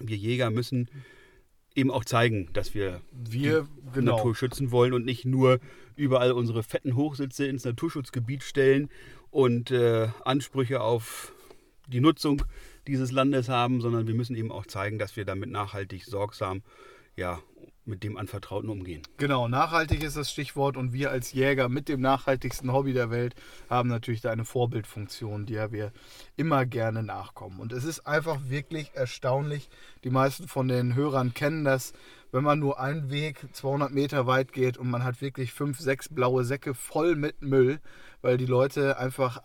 Wir 0.00 0.16
Jäger 0.16 0.50
müssen 0.50 0.88
eben 1.76 1.92
auch 1.92 2.04
zeigen, 2.04 2.48
dass 2.52 2.74
wir, 2.74 3.00
Wir, 3.12 3.68
die 3.80 4.00
genau. 4.00 4.16
Natur 4.16 4.34
schützen 4.34 4.72
wollen 4.72 4.92
und 4.92 5.04
nicht 5.04 5.24
nur 5.24 5.60
überall 5.94 6.32
unsere 6.32 6.64
fetten 6.64 6.96
Hochsitze 6.96 7.46
ins 7.46 7.64
Naturschutzgebiet 7.64 8.42
stellen 8.42 8.88
und 9.30 9.70
äh, 9.70 10.08
Ansprüche 10.24 10.80
auf 10.80 11.32
die 11.86 12.00
Nutzung 12.00 12.42
dieses 12.88 13.12
Landes 13.12 13.48
haben, 13.48 13.80
sondern 13.80 14.06
wir 14.06 14.14
müssen 14.14 14.34
eben 14.34 14.50
auch 14.50 14.66
zeigen, 14.66 14.98
dass 14.98 15.16
wir 15.16 15.24
damit 15.24 15.50
nachhaltig, 15.50 16.04
sorgsam, 16.04 16.62
ja, 17.16 17.40
mit 17.84 18.04
dem 18.04 18.16
Anvertrauten 18.16 18.68
umgehen. 18.68 19.02
Genau, 19.16 19.48
nachhaltig 19.48 20.02
ist 20.02 20.16
das 20.16 20.30
Stichwort 20.30 20.76
und 20.76 20.92
wir 20.92 21.10
als 21.10 21.32
Jäger 21.32 21.68
mit 21.68 21.88
dem 21.88 22.00
nachhaltigsten 22.00 22.72
Hobby 22.72 22.92
der 22.92 23.10
Welt 23.10 23.34
haben 23.68 23.88
natürlich 23.88 24.20
da 24.20 24.30
eine 24.30 24.44
Vorbildfunktion, 24.44 25.46
der 25.46 25.72
wir 25.72 25.92
immer 26.36 26.66
gerne 26.66 27.02
nachkommen. 27.02 27.60
Und 27.60 27.72
es 27.72 27.84
ist 27.84 28.06
einfach 28.06 28.38
wirklich 28.48 28.90
erstaunlich, 28.94 29.70
die 30.04 30.10
meisten 30.10 30.48
von 30.48 30.68
den 30.68 30.94
Hörern 30.94 31.34
kennen 31.34 31.64
das, 31.64 31.94
wenn 32.30 32.44
man 32.44 32.58
nur 32.58 32.78
einen 32.78 33.10
Weg 33.10 33.46
200 33.52 33.90
Meter 33.90 34.26
weit 34.26 34.52
geht 34.52 34.76
und 34.76 34.90
man 34.90 35.02
hat 35.02 35.22
wirklich 35.22 35.52
fünf, 35.52 35.78
sechs 35.80 36.08
blaue 36.08 36.44
Säcke 36.44 36.74
voll 36.74 37.16
mit 37.16 37.40
Müll, 37.40 37.80
weil 38.20 38.36
die 38.36 38.46
Leute 38.46 38.98
einfach 38.98 39.42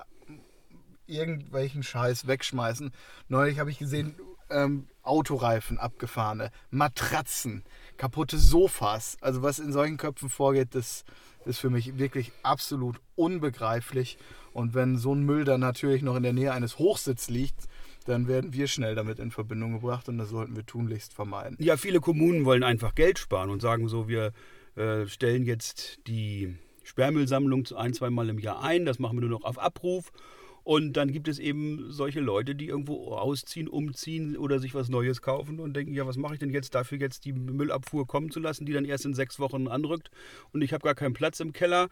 irgendwelchen 1.08 1.84
Scheiß 1.84 2.28
wegschmeißen. 2.28 2.92
Neulich 3.28 3.60
habe 3.60 3.72
ich 3.72 3.80
gesehen, 3.80 4.16
ähm, 4.50 4.88
Autoreifen 5.02 5.78
abgefahrene, 5.78 6.52
Matratzen, 6.70 7.64
kaputte 7.98 8.38
Sofas. 8.38 9.18
Also 9.22 9.42
was 9.42 9.60
in 9.60 9.74
solchen 9.74 9.98
Köpfen 9.98 10.30
vorgeht, 10.30 10.76
das 10.76 11.04
ist 11.46 11.60
für 11.60 11.70
mich 11.70 11.98
wirklich 11.98 12.32
absolut 12.44 13.02
unbegreiflich. 13.16 14.18
Und 14.54 14.74
wenn 14.74 14.98
so 14.98 15.14
ein 15.14 15.24
Müll 15.24 15.44
dann 15.46 15.60
natürlich 15.60 16.02
noch 16.04 16.16
in 16.16 16.24
der 16.24 16.34
Nähe 16.34 16.54
eines 16.54 16.80
Hochsitz 16.80 17.30
liegt, 17.30 17.68
dann 18.06 18.28
werden 18.28 18.54
wir 18.54 18.68
schnell 18.68 18.96
damit 18.96 19.20
in 19.20 19.32
Verbindung 19.32 19.74
gebracht 19.74 20.10
und 20.10 20.18
das 20.18 20.30
sollten 20.30 20.56
wir 20.56 20.66
tunlichst 20.66 21.14
vermeiden. 21.14 21.58
Ja, 21.60 21.78
viele 21.78 22.00
Kommunen 22.00 22.46
wollen 22.46 22.64
einfach 22.64 22.96
Geld 22.96 23.18
sparen 23.18 23.50
und 23.50 23.62
sagen 23.62 23.88
so, 23.88 24.08
wir 24.08 24.34
äh, 24.76 25.08
stellen 25.08 25.46
jetzt 25.46 26.00
die 26.08 26.56
Sperrmüllsammlung 26.84 27.66
ein, 27.76 27.94
zweimal 27.94 28.30
im 28.30 28.40
Jahr 28.40 28.62
ein, 28.62 28.86
das 28.86 29.00
machen 29.00 29.18
wir 29.18 29.22
nur 29.22 29.40
noch 29.40 29.46
auf 29.46 29.58
Abruf. 29.58 30.12
Und 30.64 30.94
dann 30.94 31.12
gibt 31.12 31.28
es 31.28 31.40
eben 31.40 31.92
solche 31.92 32.22
Leute, 32.22 32.56
die 32.56 32.68
irgendwo 32.68 33.14
ausziehen, 33.16 33.68
umziehen 33.68 34.38
oder 34.38 34.60
sich 34.60 34.74
was 34.74 34.88
Neues 34.88 35.22
kaufen 35.22 35.60
und 35.60 35.76
denken, 35.76 35.94
ja, 35.94 36.08
was 36.08 36.16
mache 36.16 36.36
ich 36.36 36.40
denn 36.40 36.52
jetzt 36.52 36.74
dafür, 36.74 37.00
jetzt 37.00 37.26
die 37.26 37.34
Müllabfuhr 37.34 38.08
kommen 38.08 38.32
zu 38.32 38.40
lassen, 38.40 38.66
die 38.66 38.72
dann 38.72 38.86
erst 38.86 39.06
in 39.06 39.14
sechs 39.14 39.40
Wochen 39.40 39.68
anrückt 39.68 40.10
und 40.54 40.62
ich 40.62 40.72
habe 40.72 40.84
gar 40.84 40.96
keinen 40.96 41.14
Platz 41.14 41.42
im 41.42 41.52
Keller 41.52 41.90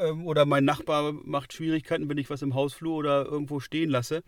ähm, 0.00 0.26
oder 0.26 0.44
mein 0.44 0.64
Nachbar 0.64 1.12
macht 1.12 1.52
Schwierigkeiten, 1.52 2.08
wenn 2.08 2.18
ich 2.18 2.30
was 2.30 2.42
im 2.42 2.54
Hausflur 2.54 2.96
oder 2.96 3.24
irgendwo 3.24 3.58
stehen 3.58 3.90
lasse, 3.90 4.22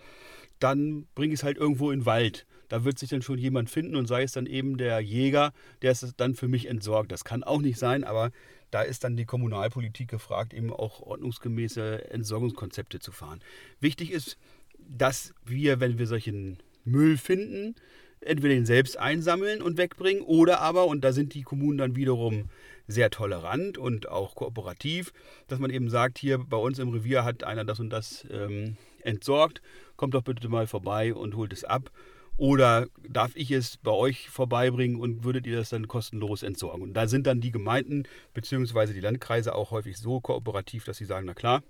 dann 0.58 1.06
bringe 1.14 1.34
ich 1.34 1.40
es 1.40 1.44
halt 1.44 1.58
irgendwo 1.58 1.90
in 1.90 2.00
den 2.00 2.06
Wald. 2.06 2.46
Da 2.68 2.84
wird 2.84 2.98
sich 2.98 3.10
dann 3.10 3.22
schon 3.22 3.38
jemand 3.38 3.70
finden 3.70 3.94
und 3.94 4.06
sei 4.06 4.24
es 4.24 4.32
dann 4.32 4.46
eben 4.46 4.76
der 4.76 4.98
Jäger, 5.00 5.52
der 5.82 5.92
es 5.92 6.14
dann 6.16 6.34
für 6.34 6.48
mich 6.48 6.66
entsorgt. 6.66 7.12
Das 7.12 7.24
kann 7.24 7.44
auch 7.44 7.60
nicht 7.60 7.78
sein, 7.78 8.02
aber 8.02 8.32
da 8.70 8.82
ist 8.82 9.04
dann 9.04 9.16
die 9.16 9.24
Kommunalpolitik 9.24 10.08
gefragt, 10.08 10.52
eben 10.54 10.72
auch 10.72 11.00
ordnungsgemäße 11.00 12.10
Entsorgungskonzepte 12.10 12.98
zu 12.98 13.12
fahren. 13.12 13.40
Wichtig 13.80 14.10
ist, 14.10 14.36
dass 14.78 15.34
wir, 15.44 15.80
wenn 15.80 15.98
wir 15.98 16.06
solchen 16.06 16.58
Müll 16.84 17.16
finden, 17.16 17.74
entweder 18.20 18.54
den 18.54 18.66
selbst 18.66 18.98
einsammeln 18.98 19.62
und 19.62 19.76
wegbringen 19.76 20.22
oder 20.22 20.60
aber, 20.60 20.86
und 20.86 21.02
da 21.02 21.12
sind 21.12 21.34
die 21.34 21.42
Kommunen 21.42 21.78
dann 21.78 21.96
wiederum 21.96 22.48
sehr 22.88 23.10
tolerant 23.10 23.78
und 23.78 24.08
auch 24.08 24.34
kooperativ, 24.34 25.12
dass 25.48 25.58
man 25.58 25.70
eben 25.70 25.90
sagt, 25.90 26.18
hier 26.18 26.38
bei 26.38 26.56
uns 26.56 26.78
im 26.78 26.88
Revier 26.88 27.24
hat 27.24 27.44
einer 27.44 27.64
das 27.64 27.80
und 27.80 27.90
das 27.90 28.26
ähm, 28.30 28.76
entsorgt, 29.02 29.60
kommt 29.96 30.14
doch 30.14 30.22
bitte 30.22 30.48
mal 30.48 30.66
vorbei 30.66 31.14
und 31.14 31.36
holt 31.36 31.52
es 31.52 31.64
ab. 31.64 31.90
Oder 32.38 32.86
darf 33.08 33.32
ich 33.34 33.50
es 33.50 33.78
bei 33.78 33.90
euch 33.92 34.28
vorbeibringen 34.28 35.00
und 35.00 35.24
würdet 35.24 35.46
ihr 35.46 35.56
das 35.56 35.70
dann 35.70 35.88
kostenlos 35.88 36.42
entsorgen? 36.42 36.82
Und 36.82 36.92
da 36.94 37.08
sind 37.08 37.26
dann 37.26 37.40
die 37.40 37.50
Gemeinden 37.50 38.04
bzw. 38.34 38.92
die 38.92 39.00
Landkreise 39.00 39.54
auch 39.54 39.70
häufig 39.70 39.96
so 39.96 40.20
kooperativ, 40.20 40.84
dass 40.84 40.98
sie 40.98 41.06
sagen, 41.06 41.26
na 41.26 41.34
klar, 41.34 41.62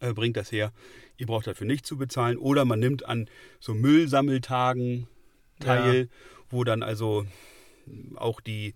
äh, 0.00 0.12
bringt 0.12 0.36
das 0.36 0.52
her, 0.52 0.72
ihr 1.16 1.26
braucht 1.26 1.46
dafür 1.46 1.66
nicht 1.66 1.86
zu 1.86 1.96
bezahlen. 1.96 2.36
Oder 2.36 2.66
man 2.66 2.78
nimmt 2.78 3.06
an 3.06 3.28
so 3.58 3.72
Müllsammeltagen 3.72 5.08
teil, 5.60 6.00
Ja. 6.02 6.06
wo 6.50 6.64
dann 6.64 6.82
also 6.82 7.26
auch 8.16 8.40
die 8.40 8.74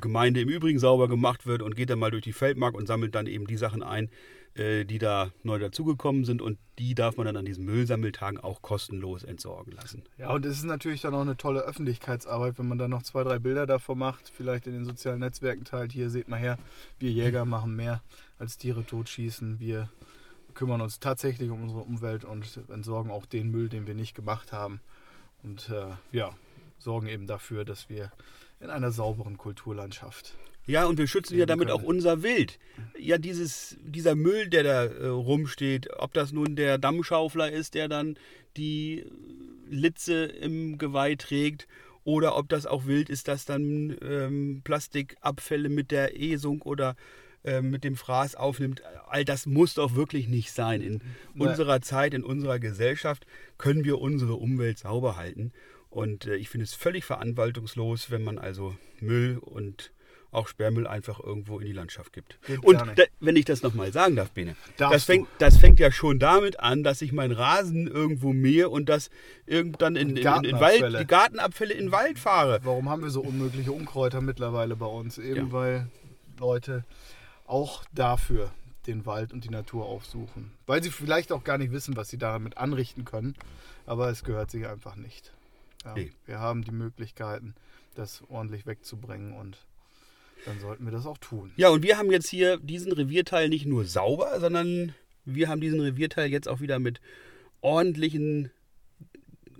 Gemeinde 0.00 0.40
im 0.40 0.48
Übrigen 0.48 0.78
sauber 0.78 1.08
gemacht 1.08 1.46
wird 1.46 1.62
und 1.62 1.74
geht 1.74 1.90
dann 1.90 1.98
mal 1.98 2.10
durch 2.10 2.22
die 2.22 2.32
Feldmark 2.32 2.74
und 2.74 2.86
sammelt 2.86 3.14
dann 3.14 3.26
eben 3.26 3.46
die 3.46 3.56
Sachen 3.56 3.82
ein, 3.82 4.08
äh, 4.54 4.84
die 4.84 4.98
da 4.98 5.32
neu 5.42 5.58
dazugekommen 5.58 6.24
sind 6.24 6.40
und 6.40 6.58
die 6.78 6.94
darf 6.94 7.16
man 7.16 7.26
dann 7.26 7.36
an 7.36 7.44
diesen 7.44 7.64
Müllsammeltagen 7.64 8.38
auch 8.38 8.62
kostenlos 8.62 9.24
entsorgen 9.24 9.72
lassen. 9.72 10.04
Ja, 10.16 10.30
und 10.30 10.46
es 10.46 10.58
ist 10.58 10.64
natürlich 10.64 11.00
dann 11.00 11.14
auch 11.14 11.22
eine 11.22 11.36
tolle 11.36 11.62
Öffentlichkeitsarbeit, 11.62 12.58
wenn 12.58 12.68
man 12.68 12.78
dann 12.78 12.90
noch 12.90 13.02
zwei, 13.02 13.24
drei 13.24 13.40
Bilder 13.40 13.66
davon 13.66 13.98
macht, 13.98 14.30
vielleicht 14.32 14.68
in 14.68 14.74
den 14.74 14.84
sozialen 14.84 15.20
Netzwerken 15.20 15.64
teilt. 15.64 15.90
Hier 15.90 16.08
seht 16.08 16.28
mal 16.28 16.38
her, 16.38 16.56
wir 17.00 17.10
Jäger 17.10 17.44
machen 17.44 17.74
mehr 17.74 18.00
als 18.38 18.56
Tiere 18.56 18.86
totschießen. 18.86 19.58
Wir 19.58 19.88
kümmern 20.54 20.80
uns 20.80 21.00
tatsächlich 21.00 21.50
um 21.50 21.62
unsere 21.62 21.80
Umwelt 21.80 22.24
und 22.24 22.60
entsorgen 22.68 23.10
auch 23.10 23.26
den 23.26 23.50
Müll, 23.50 23.68
den 23.68 23.88
wir 23.88 23.94
nicht 23.94 24.14
gemacht 24.14 24.52
haben. 24.52 24.80
Und 25.42 25.68
äh, 25.68 25.90
ja, 26.12 26.30
sorgen 26.78 27.08
eben 27.08 27.26
dafür, 27.26 27.64
dass 27.64 27.88
wir 27.88 28.12
in 28.64 28.70
einer 28.70 28.90
sauberen 28.90 29.36
Kulturlandschaft. 29.38 30.34
Ja, 30.66 30.86
und 30.86 30.96
wir 30.96 31.06
schützen 31.06 31.38
ja 31.38 31.44
damit 31.44 31.68
können. 31.68 31.78
auch 31.78 31.84
unser 31.84 32.22
Wild. 32.22 32.58
Ja, 32.98 33.18
dieses, 33.18 33.76
dieser 33.82 34.14
Müll, 34.14 34.48
der 34.48 34.62
da 34.62 34.84
äh, 34.84 35.06
rumsteht, 35.06 35.90
ob 35.98 36.14
das 36.14 36.32
nun 36.32 36.56
der 36.56 36.78
Dammschaufler 36.78 37.52
ist, 37.52 37.74
der 37.74 37.88
dann 37.88 38.16
die 38.56 39.04
Litze 39.68 40.24
im 40.24 40.78
Geweih 40.78 41.16
trägt, 41.16 41.66
oder 42.04 42.36
ob 42.36 42.48
das 42.50 42.66
auch 42.66 42.86
Wild 42.86 43.08
ist, 43.08 43.28
das 43.28 43.46
dann 43.46 43.96
ähm, 44.02 44.60
Plastikabfälle 44.62 45.70
mit 45.70 45.90
der 45.90 46.20
Esung 46.20 46.60
oder 46.62 46.96
ähm, 47.44 47.70
mit 47.70 47.82
dem 47.82 47.96
Fraß 47.96 48.34
aufnimmt. 48.36 48.82
All 49.08 49.24
das 49.24 49.46
muss 49.46 49.74
doch 49.74 49.94
wirklich 49.94 50.28
nicht 50.28 50.52
sein. 50.52 50.82
In 50.82 51.00
Nein. 51.34 51.48
unserer 51.48 51.80
Zeit, 51.80 52.12
in 52.14 52.22
unserer 52.22 52.58
Gesellschaft 52.58 53.26
können 53.56 53.84
wir 53.84 54.00
unsere 54.00 54.34
Umwelt 54.34 54.78
sauber 54.78 55.16
halten. 55.16 55.52
Und 55.94 56.26
äh, 56.26 56.34
ich 56.34 56.48
finde 56.48 56.64
es 56.64 56.74
völlig 56.74 57.04
verantwortungslos, 57.04 58.10
wenn 58.10 58.24
man 58.24 58.38
also 58.38 58.74
Müll 59.00 59.38
und 59.40 59.92
auch 60.32 60.48
Sperrmüll 60.48 60.88
einfach 60.88 61.20
irgendwo 61.20 61.60
in 61.60 61.66
die 61.66 61.72
Landschaft 61.72 62.12
gibt. 62.12 62.36
Geht 62.48 62.64
Und 62.64 62.80
da, 62.96 63.04
wenn 63.20 63.36
ich 63.36 63.44
das 63.44 63.62
nochmal 63.62 63.92
sagen 63.92 64.16
darf, 64.16 64.32
Bene, 64.32 64.56
Darfst 64.76 64.92
das 64.92 65.04
fängt, 65.04 65.28
das 65.38 65.56
fängt 65.56 65.78
ja 65.78 65.92
schon 65.92 66.18
damit 66.18 66.58
an, 66.58 66.82
dass 66.82 67.00
ich 67.00 67.12
meinen 67.12 67.30
Rasen 67.30 67.86
irgendwo 67.86 68.32
mähe 68.32 68.68
und 68.68 68.88
das 68.88 69.08
irgendwann 69.46 69.94
in, 69.94 70.16
in, 70.16 70.26
in, 70.26 70.44
in 70.44 70.58
Wald, 70.58 70.98
die 70.98 71.06
Gartenabfälle 71.06 71.72
in 71.72 71.86
den 71.86 71.92
Wald 71.92 72.18
fahre. 72.18 72.58
Warum 72.64 72.88
haben 72.88 73.02
wir 73.02 73.10
so 73.10 73.20
unmögliche 73.20 73.70
Unkräuter 73.70 74.20
mittlerweile 74.20 74.74
bei 74.74 74.86
uns? 74.86 75.18
Eben 75.18 75.36
Ja. 75.36 75.52
weil 75.52 75.86
Leute 76.40 76.84
auch 77.46 77.84
dafür 77.92 78.50
den 78.88 79.06
Wald 79.06 79.32
und 79.32 79.44
die 79.44 79.50
Natur 79.50 79.86
aufsuchen. 79.86 80.50
Weil 80.66 80.82
sie 80.82 80.90
vielleicht 80.90 81.30
auch 81.30 81.44
gar 81.44 81.56
nicht 81.56 81.70
wissen, 81.70 81.96
was 81.96 82.08
sie 82.08 82.18
damit 82.18 82.58
anrichten 82.58 83.04
können. 83.04 83.36
Aber 83.86 84.10
es 84.10 84.24
gehört 84.24 84.50
sich 84.50 84.66
einfach 84.66 84.96
nicht. 84.96 85.32
Ja, 85.84 85.94
Nee. 85.94 86.12
Wir 86.26 86.38
haben 86.40 86.62
die 86.64 86.70
Möglichkeiten, 86.72 87.54
das 87.94 88.22
ordentlich 88.28 88.66
wegzubringen 88.66 89.32
und 89.34 89.58
dann 90.46 90.58
sollten 90.60 90.84
wir 90.84 90.92
das 90.92 91.06
auch 91.06 91.18
tun. 91.18 91.52
Ja, 91.56 91.68
und 91.70 91.82
wir 91.82 91.96
haben 91.96 92.10
jetzt 92.10 92.28
hier 92.28 92.58
diesen 92.58 92.92
Revierteil 92.92 93.48
nicht 93.48 93.66
nur 93.66 93.84
sauber, 93.84 94.38
sondern 94.40 94.94
wir 95.24 95.48
haben 95.48 95.60
diesen 95.60 95.80
Revierteil 95.80 96.30
jetzt 96.30 96.48
auch 96.48 96.60
wieder 96.60 96.78
mit 96.78 97.00
ordentlichen 97.60 98.50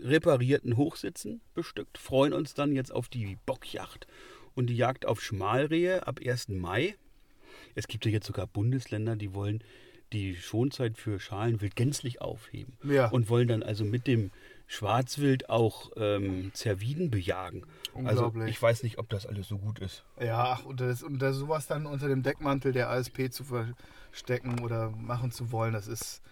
reparierten 0.03 0.77
Hochsitzen 0.77 1.41
bestückt, 1.55 1.97
freuen 1.99 2.33
uns 2.33 2.55
dann 2.55 2.73
jetzt 2.73 2.93
auf 2.93 3.09
die 3.09 3.39
Bockjagd 3.47 4.07
und 4.55 4.67
die 4.67 4.77
Jagd 4.77 5.07
auf 5.07 5.23
Schmalrehe 5.23 6.07
ab 6.07 6.21
1. 6.25 6.49
Mai. 6.49 6.95
Es 7.75 7.89
gibt 7.89 8.05
ja 8.05 8.11
jetzt 8.11 8.27
sogar 8.27 8.47
Bundesländer, 8.47 9.17
die 9.17 9.33
wollen 9.35 9.63
die 10.13 10.37
Schonzeit 10.37 10.99
für 10.99 11.19
Schalenwild 11.19 11.75
gänzlich 11.77 12.21
aufheben 12.21 12.75
Ja. 12.85 13.09
und 13.09 13.29
wollen 13.31 13.49
dann 13.49 13.63
also 13.63 13.85
mit 13.85 14.07
dem 14.07 14.31
Schwarzwild 14.67 15.51
auch 15.51 15.91
ähm, 15.97 16.51
Zerviden 16.55 17.11
bejagen. 17.11 17.65
Also 17.95 18.25
Unglaublich. 18.27 18.51
ich 18.51 18.61
weiß 18.61 18.83
nicht, 18.83 18.99
ob 18.99 19.09
das 19.09 19.27
alles 19.27 19.47
so 19.49 19.59
gut 19.59 19.79
ist. 19.79 20.05
Ja, 20.21 20.57
ach, 20.59 20.65
und, 20.65 20.81
das, 20.81 21.03
und 21.03 21.21
das, 21.21 21.37
sowas 21.37 21.67
dann 21.67 21.87
unter 21.87 22.09
dem 22.09 22.23
Deckmantel 22.23 22.73
der 22.73 22.91
ASP 22.91 23.31
zu 23.31 23.45
verstecken 23.45 24.61
oder 24.61 24.91
machen 24.91 25.31
zu 25.31 25.53
wollen, 25.53 25.75
das 25.75 25.87
ist, 25.87 26.23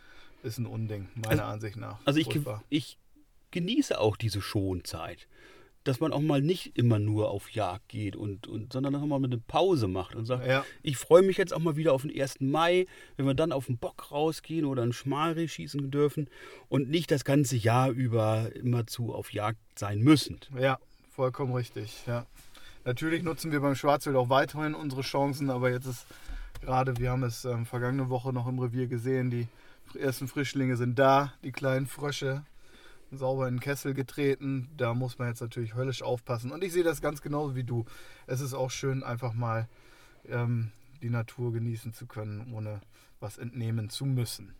ist 0.42 0.58
ein 0.58 0.66
Unding, 0.66 1.08
meiner 1.14 1.44
Ansicht 1.44 1.76
nach. 1.76 1.98
Also 2.04 2.18
ich, 2.18 2.28
ich 2.68 2.98
genieße 3.52 4.00
auch 4.00 4.16
diese 4.16 4.40
Schonzeit. 4.40 5.28
Dass 5.84 5.98
man 6.00 6.12
auch 6.12 6.20
mal 6.20 6.40
nicht 6.40 6.78
immer 6.78 6.98
nur 6.98 7.30
auf 7.30 7.50
Jagd 7.50 7.88
geht, 7.88 8.14
und, 8.16 8.46
und, 8.46 8.72
sondern 8.72 8.94
auch 8.94 9.04
mal 9.04 9.22
eine 9.22 9.38
Pause 9.38 9.88
macht 9.88 10.14
und 10.14 10.26
sagt, 10.26 10.46
Ja. 10.46 10.64
ich 10.82 10.96
freue 10.96 11.22
mich 11.22 11.36
jetzt 11.36 11.52
auch 11.52 11.58
mal 11.58 11.76
wieder 11.76 11.92
auf 11.92 12.02
den 12.02 12.20
1. 12.20 12.40
Mai, 12.40 12.86
wenn 13.16 13.26
wir 13.26 13.34
dann 13.34 13.50
auf 13.52 13.66
den 13.66 13.78
Bock 13.78 14.10
rausgehen 14.12 14.64
oder 14.64 14.82
einen 14.82 14.92
Schmalreh 14.92 15.48
schießen 15.48 15.90
dürfen 15.90 16.28
und 16.68 16.88
nicht 16.88 17.10
das 17.10 17.24
ganze 17.24 17.56
Jahr 17.56 17.90
über 17.90 18.54
immerzu 18.54 19.12
auf 19.12 19.32
Jagd 19.32 19.58
sein 19.76 20.00
müssen. 20.00 20.38
Ja, 20.58 20.78
vollkommen 21.10 21.52
richtig. 21.54 22.04
Ja. 22.06 22.26
Natürlich 22.84 23.22
nutzen 23.22 23.52
wir 23.52 23.60
beim 23.60 23.74
Schwarzwild 23.74 24.16
auch 24.16 24.28
weiterhin 24.28 24.74
unsere 24.74 25.02
Chancen, 25.02 25.50
aber 25.50 25.70
jetzt 25.70 25.86
ist 25.86 26.06
gerade, 26.60 26.96
wir 26.98 27.10
haben 27.10 27.22
es 27.22 27.44
ähm, 27.44 27.66
vergangene 27.66 28.08
Woche 28.08 28.32
noch 28.32 28.46
im 28.48 28.58
Revier 28.58 28.86
gesehen, 28.86 29.30
die 29.30 29.46
ersten 29.98 30.26
Frischlinge 30.28 30.76
sind 30.76 30.98
da, 30.98 31.32
die 31.44 31.52
kleinen 31.52 31.86
Frösche. 31.86 32.44
Sauber 33.12 33.48
in 33.48 33.56
den 33.56 33.60
Kessel 33.60 33.94
getreten. 33.94 34.68
Da 34.76 34.94
muss 34.94 35.18
man 35.18 35.28
jetzt 35.28 35.40
natürlich 35.40 35.74
höllisch 35.74 36.02
aufpassen. 36.02 36.50
Und 36.50 36.64
ich 36.64 36.72
sehe 36.72 36.84
das 36.84 37.00
ganz 37.00 37.22
genauso 37.22 37.54
wie 37.54 37.64
du. 37.64 37.84
Es 38.26 38.40
ist 38.40 38.54
auch 38.54 38.70
schön, 38.70 39.02
einfach 39.02 39.34
mal 39.34 39.68
ähm, 40.28 40.72
die 41.02 41.10
Natur 41.10 41.52
genießen 41.52 41.92
zu 41.92 42.06
können, 42.06 42.52
ohne 42.52 42.80
was 43.20 43.38
entnehmen 43.38 43.90
zu 43.90 44.04
müssen. 44.04 44.54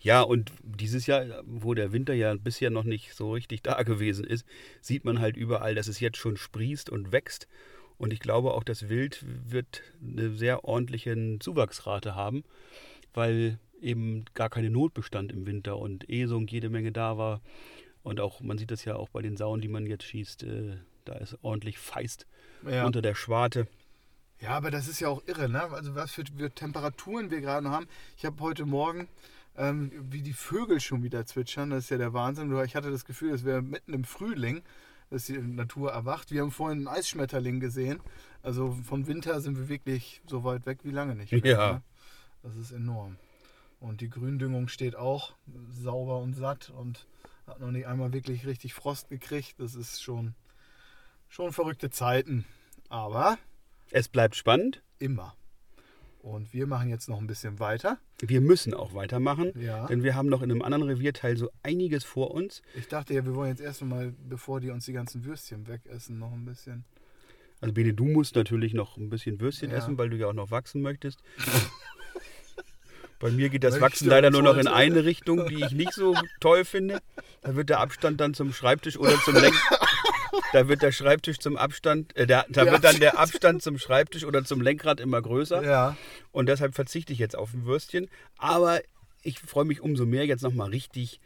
Ja, 0.00 0.20
und 0.20 0.52
dieses 0.62 1.06
Jahr, 1.06 1.24
wo 1.46 1.72
der 1.72 1.92
Winter 1.92 2.12
ja 2.12 2.34
bisher 2.34 2.70
noch 2.70 2.84
nicht 2.84 3.14
so 3.14 3.32
richtig 3.32 3.62
da 3.62 3.82
gewesen 3.82 4.24
ist, 4.24 4.44
sieht 4.82 5.04
man 5.04 5.18
halt 5.18 5.36
überall, 5.36 5.74
dass 5.74 5.88
es 5.88 6.00
jetzt 6.00 6.18
schon 6.18 6.36
sprießt 6.36 6.90
und 6.90 7.10
wächst. 7.10 7.48
Und 7.96 8.12
ich 8.12 8.20
glaube 8.20 8.52
auch, 8.52 8.64
das 8.64 8.88
Wild 8.88 9.24
wird 9.48 9.82
eine 10.02 10.32
sehr 10.32 10.64
ordentliche 10.64 11.38
Zuwachsrate 11.38 12.14
haben, 12.14 12.44
weil 13.14 13.58
eben 13.84 14.24
gar 14.34 14.50
keine 14.50 14.70
Not 14.70 14.94
bestand 14.94 15.30
im 15.30 15.46
Winter 15.46 15.78
und 15.78 16.08
Esung 16.08 16.46
jede 16.46 16.70
Menge 16.70 16.92
da 16.92 17.18
war. 17.18 17.40
Und 18.02 18.20
auch, 18.20 18.40
man 18.40 18.58
sieht 18.58 18.70
das 18.70 18.84
ja 18.84 18.96
auch 18.96 19.08
bei 19.08 19.22
den 19.22 19.36
Sauen, 19.36 19.60
die 19.60 19.68
man 19.68 19.86
jetzt 19.86 20.04
schießt, 20.04 20.42
äh, 20.42 20.76
da 21.04 21.14
ist 21.14 21.38
ordentlich 21.42 21.78
Feist 21.78 22.26
ja. 22.68 22.84
unter 22.86 23.02
der 23.02 23.14
Schwarte. 23.14 23.66
Ja, 24.40 24.50
aber 24.50 24.70
das 24.70 24.88
ist 24.88 25.00
ja 25.00 25.08
auch 25.08 25.22
irre, 25.26 25.48
ne? 25.48 25.62
Also 25.62 25.94
was 25.94 26.12
für, 26.12 26.24
für 26.36 26.50
Temperaturen 26.50 27.30
wir 27.30 27.40
gerade 27.40 27.70
haben. 27.70 27.86
Ich 28.16 28.24
habe 28.24 28.40
heute 28.40 28.66
Morgen, 28.66 29.08
ähm, 29.56 29.90
wie 30.10 30.22
die 30.22 30.32
Vögel 30.32 30.80
schon 30.80 31.02
wieder 31.02 31.24
zwitschern, 31.24 31.70
das 31.70 31.84
ist 31.84 31.90
ja 31.90 31.98
der 31.98 32.12
Wahnsinn. 32.12 32.54
Ich 32.64 32.76
hatte 32.76 32.90
das 32.90 33.04
Gefühl, 33.04 33.32
es 33.32 33.44
wäre 33.44 33.62
mitten 33.62 33.94
im 33.94 34.04
Frühling, 34.04 34.62
dass 35.10 35.26
die 35.26 35.38
Natur 35.38 35.92
erwacht. 35.92 36.30
Wir 36.30 36.42
haben 36.42 36.50
vorhin 36.50 36.86
einen 36.86 36.88
Eisschmetterling 36.88 37.60
gesehen. 37.60 38.00
Also 38.42 38.76
vom 38.86 39.06
Winter 39.06 39.40
sind 39.40 39.56
wir 39.56 39.68
wirklich 39.68 40.20
so 40.26 40.44
weit 40.44 40.66
weg 40.66 40.80
wie 40.82 40.90
lange 40.90 41.14
nicht. 41.14 41.32
Mehr, 41.32 41.42
ja. 41.44 41.72
Ne? 41.74 41.82
Das 42.42 42.56
ist 42.56 42.72
enorm. 42.72 43.16
Und 43.84 44.00
die 44.00 44.08
Gründüngung 44.08 44.68
steht 44.68 44.96
auch 44.96 45.34
sauber 45.70 46.18
und 46.20 46.32
satt 46.32 46.70
und 46.70 47.06
hat 47.46 47.60
noch 47.60 47.70
nicht 47.70 47.86
einmal 47.86 48.14
wirklich 48.14 48.46
richtig 48.46 48.72
Frost 48.72 49.10
gekriegt. 49.10 49.56
Das 49.58 49.74
ist 49.74 50.02
schon, 50.02 50.34
schon 51.28 51.52
verrückte 51.52 51.90
Zeiten. 51.90 52.46
Aber 52.88 53.36
es 53.90 54.08
bleibt 54.08 54.36
spannend. 54.36 54.82
Immer. 54.98 55.36
Und 56.22 56.54
wir 56.54 56.66
machen 56.66 56.88
jetzt 56.88 57.10
noch 57.10 57.18
ein 57.18 57.26
bisschen 57.26 57.58
weiter. 57.58 57.98
Wir 58.20 58.40
müssen 58.40 58.72
auch 58.72 58.94
weitermachen, 58.94 59.52
ja. 59.60 59.86
denn 59.86 60.02
wir 60.02 60.14
haben 60.14 60.30
noch 60.30 60.40
in 60.40 60.50
einem 60.50 60.62
anderen 60.62 60.84
Revierteil 60.84 61.36
so 61.36 61.50
einiges 61.62 62.04
vor 62.04 62.30
uns. 62.30 62.62
Ich 62.74 62.88
dachte 62.88 63.12
ja, 63.12 63.26
wir 63.26 63.34
wollen 63.34 63.50
jetzt 63.50 63.60
erst 63.60 63.82
mal, 63.82 64.14
bevor 64.26 64.60
die 64.60 64.70
uns 64.70 64.86
die 64.86 64.94
ganzen 64.94 65.26
Würstchen 65.26 65.66
wegessen, 65.66 66.18
noch 66.18 66.32
ein 66.32 66.46
bisschen. 66.46 66.86
Also 67.60 67.74
Bene, 67.74 67.92
du 67.92 68.06
musst 68.06 68.34
natürlich 68.34 68.72
noch 68.72 68.96
ein 68.96 69.10
bisschen 69.10 69.42
Würstchen 69.42 69.70
ja. 69.70 69.76
essen, 69.76 69.98
weil 69.98 70.08
du 70.08 70.16
ja 70.16 70.28
auch 70.28 70.32
noch 70.32 70.50
wachsen 70.50 70.80
möchtest. 70.80 71.22
Bei 73.24 73.30
mir 73.30 73.48
geht 73.48 73.64
das 73.64 73.80
Wachsen 73.80 74.06
leider 74.06 74.30
nur 74.30 74.42
noch 74.42 74.58
in 74.58 74.66
eine 74.82 75.06
Richtung, 75.06 75.48
die 75.48 75.64
ich 75.64 75.72
nicht 75.72 75.94
so 75.94 76.14
toll 76.40 76.66
finde. 76.66 77.00
Da 77.40 77.56
wird 77.56 77.70
der 77.70 77.80
Abstand 77.80 78.20
dann 78.20 78.34
zum 78.34 78.52
Schreibtisch 78.52 78.98
oder 78.98 79.18
zum 79.24 79.34
Lenk 79.34 79.54
da 80.52 80.68
wird 80.68 80.82
der 80.82 80.92
Schreibtisch 80.92 81.38
zum 81.38 81.56
Abstand, 81.56 82.14
äh, 82.18 82.26
der, 82.26 82.44
da 82.50 82.70
wird 82.70 82.84
dann 82.84 83.00
der 83.00 83.18
Abstand 83.18 83.62
zum 83.62 83.78
Schreibtisch 83.78 84.26
oder 84.26 84.44
zum 84.44 84.60
Lenkrad 84.60 85.00
immer 85.00 85.22
größer. 85.22 85.64
Ja. 85.64 85.96
Und 86.32 86.50
deshalb 86.50 86.74
verzichte 86.74 87.14
ich 87.14 87.18
jetzt 87.18 87.34
auf 87.34 87.54
ein 87.54 87.64
Würstchen. 87.64 88.10
Aber 88.36 88.82
ich 89.22 89.38
freue 89.38 89.64
mich 89.64 89.80
umso 89.80 90.04
mehr, 90.04 90.26
jetzt 90.26 90.42
nochmal 90.42 90.68
richtig 90.68 91.18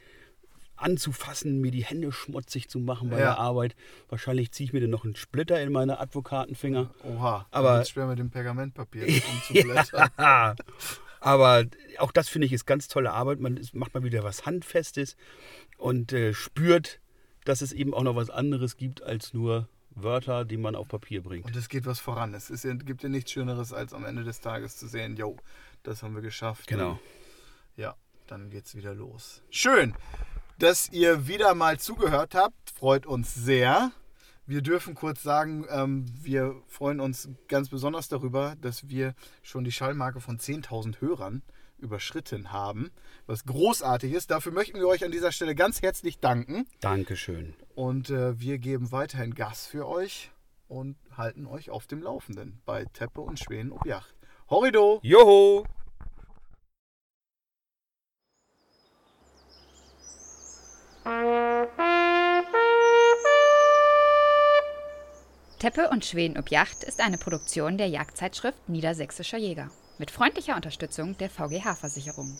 anzufassen, 0.76 1.60
mir 1.60 1.72
die 1.72 1.84
Hände 1.84 2.12
schmutzig 2.12 2.68
zu 2.68 2.78
machen 2.78 3.10
bei 3.10 3.18
ja. 3.18 3.24
der 3.24 3.38
Arbeit. 3.38 3.74
Wahrscheinlich 4.08 4.52
ziehe 4.52 4.68
ich 4.68 4.72
mir 4.72 4.80
dann 4.80 4.90
noch 4.90 5.04
einen 5.04 5.16
Splitter 5.16 5.60
in 5.60 5.72
meine 5.72 5.98
Advokatenfinger. 5.98 6.90
Oha, 7.02 7.46
aber 7.50 7.84
schwer 7.84 8.06
mit 8.06 8.20
dem 8.20 8.30
Pergamentpapier 8.30 9.04
umzublättern. 9.50 10.10
Aber 11.20 11.64
auch 11.98 12.12
das 12.12 12.28
finde 12.28 12.46
ich 12.46 12.52
ist 12.52 12.66
ganz 12.66 12.88
tolle 12.88 13.12
Arbeit. 13.12 13.40
Man 13.40 13.60
macht 13.72 13.94
mal 13.94 14.02
wieder 14.02 14.22
was 14.22 14.46
Handfestes 14.46 15.16
und 15.76 16.12
äh, 16.12 16.32
spürt, 16.34 17.00
dass 17.44 17.60
es 17.62 17.72
eben 17.72 17.94
auch 17.94 18.02
noch 18.02 18.16
was 18.16 18.30
anderes 18.30 18.76
gibt 18.76 19.02
als 19.02 19.34
nur 19.34 19.68
Wörter, 19.90 20.44
die 20.44 20.56
man 20.56 20.74
auf 20.74 20.88
Papier 20.88 21.22
bringt. 21.22 21.46
Und 21.46 21.56
es 21.56 21.68
geht 21.68 21.86
was 21.86 21.98
voran. 21.98 22.34
Es 22.34 22.50
ist, 22.50 22.64
gibt 22.84 23.02
ja 23.02 23.08
nichts 23.08 23.32
Schöneres, 23.32 23.72
als 23.72 23.92
am 23.92 24.04
Ende 24.04 24.24
des 24.24 24.40
Tages 24.40 24.76
zu 24.76 24.86
sehen, 24.86 25.16
jo, 25.16 25.36
das 25.82 26.02
haben 26.02 26.14
wir 26.14 26.22
geschafft. 26.22 26.66
Genau. 26.66 27.00
ja, 27.76 27.94
dann 28.26 28.50
geht's 28.50 28.74
wieder 28.74 28.94
los. 28.94 29.42
Schön, 29.50 29.94
dass 30.58 30.90
ihr 30.90 31.26
wieder 31.26 31.54
mal 31.54 31.78
zugehört 31.78 32.34
habt. 32.34 32.70
Freut 32.70 33.06
uns 33.06 33.34
sehr. 33.34 33.92
Wir 34.48 34.62
dürfen 34.62 34.94
kurz 34.94 35.22
sagen, 35.22 35.66
ähm, 35.68 36.06
wir 36.22 36.56
freuen 36.68 37.00
uns 37.00 37.28
ganz 37.48 37.68
besonders 37.68 38.08
darüber, 38.08 38.56
dass 38.62 38.88
wir 38.88 39.14
schon 39.42 39.62
die 39.62 39.72
Schallmarke 39.72 40.22
von 40.22 40.38
10.000 40.38 41.02
Hörern 41.02 41.42
überschritten 41.76 42.50
haben, 42.50 42.90
was 43.26 43.44
großartig 43.44 44.10
ist. 44.10 44.30
Dafür 44.30 44.52
möchten 44.52 44.78
wir 44.78 44.88
euch 44.88 45.04
an 45.04 45.12
dieser 45.12 45.32
Stelle 45.32 45.54
ganz 45.54 45.82
herzlich 45.82 46.18
danken. 46.18 46.66
Dankeschön. 46.80 47.52
Und 47.74 48.08
äh, 48.08 48.40
wir 48.40 48.56
geben 48.56 48.90
weiterhin 48.90 49.34
Gas 49.34 49.66
für 49.66 49.86
euch 49.86 50.30
und 50.66 50.96
halten 51.14 51.44
euch 51.44 51.68
auf 51.68 51.86
dem 51.86 52.00
Laufenden 52.00 52.62
bei 52.64 52.86
Teppe 52.86 53.20
und 53.20 53.38
Schweden 53.38 53.70
ob 53.70 53.84
Yacht. 53.84 54.14
Horrido! 54.48 54.98
Joho! 55.02 55.66
Teppe 65.58 65.88
und 65.88 66.04
Schweden 66.04 66.38
ob 66.38 66.50
Yacht 66.50 66.84
ist 66.84 67.00
eine 67.00 67.18
Produktion 67.18 67.78
der 67.78 67.88
Jagdzeitschrift 67.88 68.68
Niedersächsischer 68.68 69.38
Jäger 69.38 69.72
mit 69.98 70.12
freundlicher 70.12 70.54
Unterstützung 70.54 71.18
der 71.18 71.28
VGH-Versicherung. 71.30 72.38